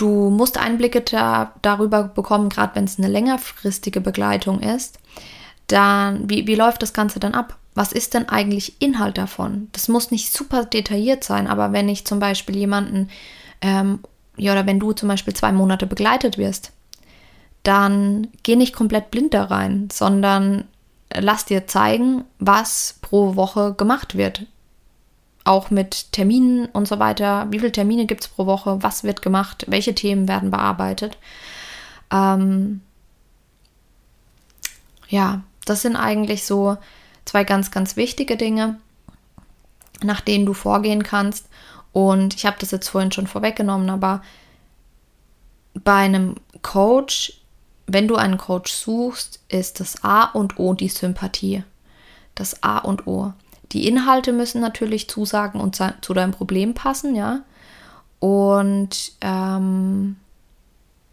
Du 0.02 0.30
musst 0.30 0.58
Einblicke 0.58 1.02
da, 1.02 1.52
darüber 1.62 2.02
bekommen, 2.02 2.48
gerade 2.48 2.74
wenn 2.74 2.86
es 2.86 2.98
eine 2.98 3.06
längerfristige 3.06 4.00
Begleitung 4.00 4.58
ist. 4.58 4.98
Dann, 5.68 6.28
wie, 6.28 6.48
wie 6.48 6.56
läuft 6.56 6.82
das 6.82 6.92
Ganze 6.92 7.20
dann 7.20 7.34
ab? 7.34 7.56
Was 7.76 7.92
ist 7.92 8.12
denn 8.12 8.28
eigentlich 8.28 8.82
Inhalt 8.82 9.16
davon? 9.16 9.68
Das 9.70 9.86
muss 9.86 10.10
nicht 10.10 10.32
super 10.32 10.64
detailliert 10.64 11.22
sein, 11.22 11.46
aber 11.46 11.72
wenn 11.72 11.88
ich 11.88 12.04
zum 12.04 12.18
Beispiel 12.18 12.56
jemanden, 12.56 13.10
ähm, 13.60 14.00
ja, 14.36 14.50
oder 14.50 14.66
wenn 14.66 14.80
du 14.80 14.90
zum 14.90 15.08
Beispiel 15.08 15.34
zwei 15.34 15.52
Monate 15.52 15.86
begleitet 15.86 16.36
wirst, 16.36 16.72
dann 17.62 18.26
geh 18.42 18.56
nicht 18.56 18.74
komplett 18.74 19.12
blind 19.12 19.34
da 19.34 19.44
rein, 19.44 19.88
sondern 19.92 20.64
lass 21.14 21.44
dir 21.44 21.68
zeigen, 21.68 22.24
was 22.40 22.98
pro 23.02 23.36
Woche 23.36 23.74
gemacht 23.74 24.16
wird 24.16 24.46
auch 25.44 25.70
mit 25.70 26.12
Terminen 26.12 26.66
und 26.66 26.86
so 26.86 26.98
weiter. 26.98 27.46
Wie 27.50 27.58
viele 27.58 27.72
Termine 27.72 28.06
gibt 28.06 28.22
es 28.22 28.28
pro 28.28 28.46
Woche? 28.46 28.82
Was 28.82 29.04
wird 29.04 29.22
gemacht? 29.22 29.64
Welche 29.68 29.94
Themen 29.94 30.28
werden 30.28 30.50
bearbeitet? 30.50 31.18
Ähm, 32.12 32.80
ja, 35.08 35.42
das 35.64 35.82
sind 35.82 35.96
eigentlich 35.96 36.44
so 36.44 36.76
zwei 37.24 37.44
ganz, 37.44 37.70
ganz 37.70 37.96
wichtige 37.96 38.36
Dinge, 38.36 38.78
nach 40.02 40.20
denen 40.20 40.46
du 40.46 40.54
vorgehen 40.54 41.02
kannst. 41.02 41.48
Und 41.92 42.34
ich 42.34 42.46
habe 42.46 42.56
das 42.58 42.70
jetzt 42.70 42.88
vorhin 42.88 43.12
schon 43.12 43.26
vorweggenommen, 43.26 43.90
aber 43.90 44.22
bei 45.74 45.96
einem 45.96 46.36
Coach, 46.62 47.40
wenn 47.86 48.08
du 48.08 48.16
einen 48.16 48.38
Coach 48.38 48.72
suchst, 48.72 49.40
ist 49.48 49.80
das 49.80 50.02
A 50.04 50.24
und 50.24 50.58
O 50.58 50.74
die 50.74 50.88
Sympathie. 50.88 51.64
Das 52.34 52.62
A 52.62 52.78
und 52.78 53.06
O. 53.06 53.32
Die 53.72 53.88
Inhalte 53.88 54.32
müssen 54.32 54.60
natürlich 54.60 55.08
zusagen 55.08 55.60
und 55.60 55.80
zu 56.00 56.14
deinem 56.14 56.32
Problem 56.32 56.74
passen, 56.74 57.14
ja. 57.14 57.40
Und 58.18 59.12
ähm, 59.20 60.16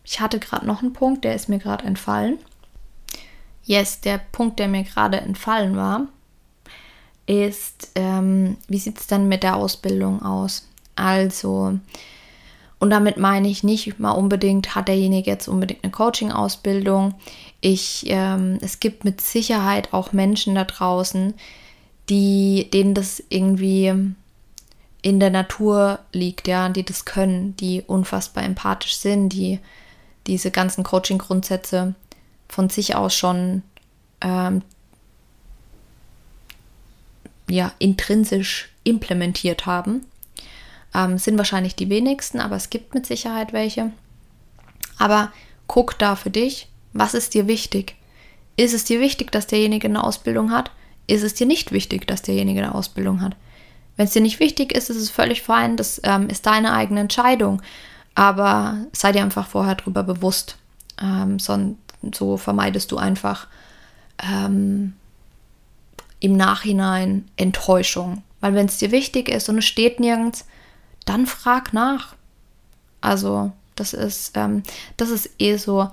ich 0.03 0.19
hatte 0.19 0.39
gerade 0.39 0.67
noch 0.67 0.81
einen 0.81 0.93
Punkt, 0.93 1.23
der 1.23 1.35
ist 1.35 1.49
mir 1.49 1.59
gerade 1.59 1.85
entfallen. 1.85 2.37
Yes, 3.63 4.01
der 4.01 4.19
Punkt, 4.31 4.59
der 4.59 4.67
mir 4.67 4.83
gerade 4.83 5.21
entfallen 5.21 5.75
war, 5.75 6.07
ist, 7.27 7.91
ähm, 7.95 8.57
wie 8.67 8.79
sieht 8.79 8.99
es 8.99 9.07
denn 9.07 9.27
mit 9.27 9.43
der 9.43 9.55
Ausbildung 9.55 10.23
aus? 10.23 10.67
Also, 10.95 11.79
und 12.79 12.89
damit 12.89 13.17
meine 13.17 13.47
ich 13.47 13.63
nicht 13.63 13.99
mal 13.99 14.11
unbedingt, 14.11 14.73
hat 14.75 14.87
derjenige 14.87 15.29
jetzt 15.29 15.47
unbedingt 15.47 15.83
eine 15.83 15.91
Coaching-Ausbildung. 15.91 17.13
Ich, 17.61 18.05
ähm, 18.07 18.57
es 18.61 18.79
gibt 18.79 19.05
mit 19.05 19.21
Sicherheit 19.21 19.93
auch 19.93 20.11
Menschen 20.13 20.55
da 20.55 20.63
draußen, 20.63 21.35
die, 22.09 22.69
denen 22.71 22.93
das 22.93 23.23
irgendwie 23.29 23.93
in 25.01 25.19
der 25.19 25.29
Natur 25.29 25.99
liegt, 26.11 26.47
ja, 26.47 26.67
die 26.69 26.83
das 26.83 27.05
können, 27.05 27.55
die 27.57 27.83
unfassbar 27.85 28.43
empathisch 28.43 28.97
sind, 28.97 29.29
die 29.29 29.59
diese 30.27 30.51
ganzen 30.51 30.83
Coaching-Grundsätze 30.83 31.95
von 32.49 32.69
sich 32.69 32.95
aus 32.95 33.15
schon 33.15 33.63
ähm, 34.21 34.61
ja, 37.49 37.71
intrinsisch 37.79 38.69
implementiert 38.83 39.65
haben. 39.65 40.05
Ähm, 40.93 41.17
sind 41.17 41.37
wahrscheinlich 41.37 41.75
die 41.75 41.89
wenigsten, 41.89 42.39
aber 42.39 42.55
es 42.55 42.69
gibt 42.69 42.93
mit 42.93 43.05
Sicherheit 43.05 43.53
welche. 43.53 43.91
Aber 44.97 45.31
guck 45.67 45.97
da 45.97 46.15
für 46.15 46.31
dich, 46.31 46.67
was 46.93 47.13
ist 47.13 47.33
dir 47.33 47.47
wichtig? 47.47 47.95
Ist 48.57 48.73
es 48.73 48.83
dir 48.83 48.99
wichtig, 48.99 49.31
dass 49.31 49.47
derjenige 49.47 49.87
eine 49.87 50.03
Ausbildung 50.03 50.51
hat? 50.51 50.71
Ist 51.09 51.23
es 51.23 51.33
dir 51.33 51.47
nicht 51.47 51.71
wichtig, 51.71 52.07
dass 52.07 52.21
derjenige 52.21 52.61
eine 52.61 52.75
Ausbildung 52.75 53.21
hat. 53.21 53.35
Wenn 53.95 54.05
es 54.05 54.13
dir 54.13 54.21
nicht 54.21 54.39
wichtig 54.39 54.71
ist, 54.71 54.89
ist 54.89 54.97
es 54.97 55.09
völlig 55.09 55.41
fein, 55.41 55.75
das 55.75 55.99
ähm, 56.03 56.29
ist 56.29 56.45
deine 56.45 56.73
eigene 56.73 57.01
Entscheidung. 57.01 57.61
Aber 58.15 58.77
sei 58.93 59.11
dir 59.11 59.21
einfach 59.21 59.47
vorher 59.47 59.75
darüber 59.75 60.03
bewusst. 60.03 60.57
Ähm, 61.01 61.39
so, 61.39 61.75
so, 62.13 62.37
vermeidest 62.37 62.91
du 62.91 62.97
einfach 62.97 63.47
ähm, 64.23 64.93
im 66.19 66.37
Nachhinein 66.37 67.27
Enttäuschung. 67.37 68.23
Weil 68.39 68.53
wenn 68.53 68.67
es 68.67 68.77
dir 68.77 68.91
wichtig 68.91 69.29
ist 69.29 69.49
und 69.49 69.57
es 69.57 69.65
steht 69.65 69.99
nirgends, 69.99 70.45
dann 71.05 71.25
frag 71.25 71.73
nach. 71.73 72.15
Also, 73.01 73.51
das 73.75 73.93
ist, 73.93 74.31
ähm, 74.35 74.63
das 74.97 75.09
ist 75.09 75.29
eh 75.39 75.57
so 75.57 75.89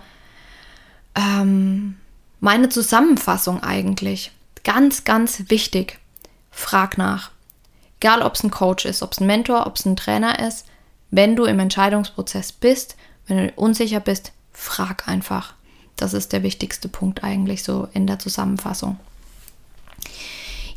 ähm, 1.14 1.96
meine 2.40 2.68
Zusammenfassung 2.68 3.62
eigentlich. 3.62 4.32
Ganz, 4.66 5.04
ganz 5.04 5.44
wichtig. 5.46 6.00
Frag 6.50 6.98
nach. 6.98 7.30
Egal, 8.00 8.20
ob 8.22 8.34
es 8.34 8.42
ein 8.42 8.50
Coach 8.50 8.84
ist, 8.84 9.00
ob 9.00 9.12
es 9.12 9.20
ein 9.20 9.26
Mentor, 9.28 9.64
ob 9.64 9.76
es 9.76 9.86
ein 9.86 9.94
Trainer 9.94 10.40
ist. 10.44 10.66
Wenn 11.12 11.36
du 11.36 11.44
im 11.44 11.60
Entscheidungsprozess 11.60 12.50
bist, 12.50 12.96
wenn 13.28 13.36
du 13.46 13.52
unsicher 13.54 14.00
bist, 14.00 14.32
frag 14.52 15.06
einfach. 15.06 15.54
Das 15.94 16.14
ist 16.14 16.32
der 16.32 16.42
wichtigste 16.42 16.88
Punkt 16.88 17.22
eigentlich 17.22 17.62
so 17.62 17.86
in 17.92 18.08
der 18.08 18.18
Zusammenfassung. 18.18 18.98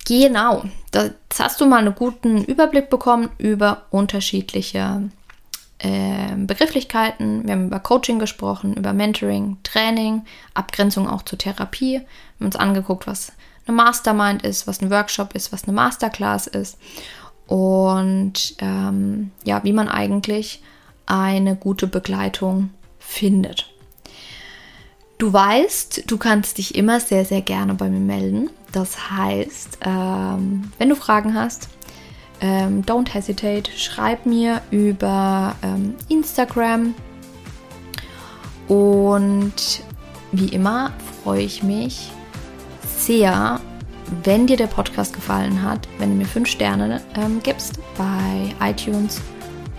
Genau, 0.08 0.66
jetzt 0.94 1.40
hast 1.40 1.60
du 1.60 1.66
mal 1.66 1.80
einen 1.80 1.96
guten 1.96 2.44
Überblick 2.44 2.92
bekommen 2.92 3.30
über 3.40 3.88
unterschiedliche 3.90 5.10
äh, 5.80 6.36
Begrifflichkeiten. 6.36 7.48
Wir 7.48 7.54
haben 7.54 7.68
über 7.68 7.80
Coaching 7.80 8.20
gesprochen, 8.20 8.76
über 8.76 8.94
Mentoring, 8.94 9.58
Training, 9.64 10.26
Abgrenzung 10.54 11.10
auch 11.10 11.24
zur 11.24 11.40
Therapie. 11.40 11.94
Wir 11.94 12.06
haben 12.40 12.46
uns 12.46 12.56
angeguckt, 12.56 13.08
was 13.08 13.32
eine 13.68 13.76
Mastermind 13.76 14.44
ist, 14.44 14.68
was 14.68 14.82
ein 14.82 14.90
Workshop 14.90 15.36
ist, 15.36 15.52
was 15.52 15.64
eine 15.64 15.74
Masterclass 15.74 16.48
ist 16.48 16.78
und 17.48 18.56
ähm, 18.60 19.32
ja, 19.44 19.64
wie 19.64 19.74
man 19.74 19.90
eigentlich 19.90 20.62
eine 21.06 21.56
gute 21.56 21.88
Begleitung 21.88 22.70
findet. 23.00 23.72
Du 25.18 25.34
weißt, 25.34 26.04
du 26.10 26.18
kannst 26.18 26.60
dich 26.60 26.76
immer 26.76 27.00
sehr, 27.00 27.26
sehr 27.26 27.42
gerne 27.42 27.74
bei 27.74 27.90
mir 27.90 28.00
melden. 28.00 28.50
Das 28.72 29.10
heißt, 29.10 29.80
ähm, 29.82 30.72
wenn 30.78 30.90
du 30.90 30.96
Fragen 30.96 31.34
hast, 31.34 31.70
ähm, 32.40 32.84
don't 32.86 33.14
hesitate, 33.14 33.70
schreib 33.76 34.26
mir 34.26 34.62
über 34.72 35.56
ähm, 35.62 35.96
Instagram. 36.08 36.94
Und 38.68 39.82
wie 40.32 40.50
immer 40.50 40.94
freue 41.24 41.42
ich 41.42 41.64
mich, 41.64 42.12
sehr, 43.10 43.60
wenn 44.24 44.46
dir 44.46 44.56
der 44.56 44.68
Podcast 44.68 45.16
gefallen 45.16 45.64
hat, 45.64 45.88
wenn 45.98 46.12
du 46.12 46.16
mir 46.18 46.28
fünf 46.28 46.48
Sterne 46.48 47.02
ähm, 47.16 47.40
gibst 47.42 47.80
bei 47.98 48.54
iTunes 48.64 49.20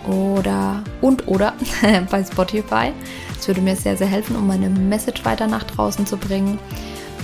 oder 0.05 0.83
und 0.99 1.29
oder 1.29 1.53
bei 2.11 2.25
Spotify. 2.25 2.91
Das 3.37 3.47
würde 3.47 3.61
mir 3.61 3.77
sehr, 3.77 3.95
sehr 3.95 4.07
helfen, 4.07 4.35
um 4.35 4.47
meine 4.47 4.67
Message 4.67 5.23
weiter 5.23 5.47
nach 5.47 5.63
draußen 5.63 6.05
zu 6.05 6.17
bringen. 6.17 6.59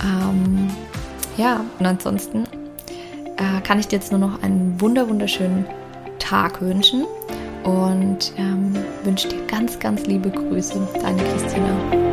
Ähm, 0.02 0.70
ja, 1.36 1.62
und 1.78 1.84
ansonsten 1.84 2.44
äh, 3.36 3.60
kann 3.62 3.78
ich 3.78 3.88
dir 3.88 3.96
jetzt 3.96 4.10
nur 4.10 4.20
noch 4.20 4.42
einen 4.42 4.80
wunder 4.80 5.10
wunderschönen 5.10 5.66
Tag 6.18 6.62
wünschen 6.62 7.04
und 7.64 8.32
ähm, 8.38 8.72
wünsche 9.04 9.28
dir 9.28 9.44
ganz, 9.46 9.78
ganz 9.78 10.06
liebe 10.06 10.30
Grüße. 10.30 10.80
Deine 11.02 11.22
Christina. 11.22 12.07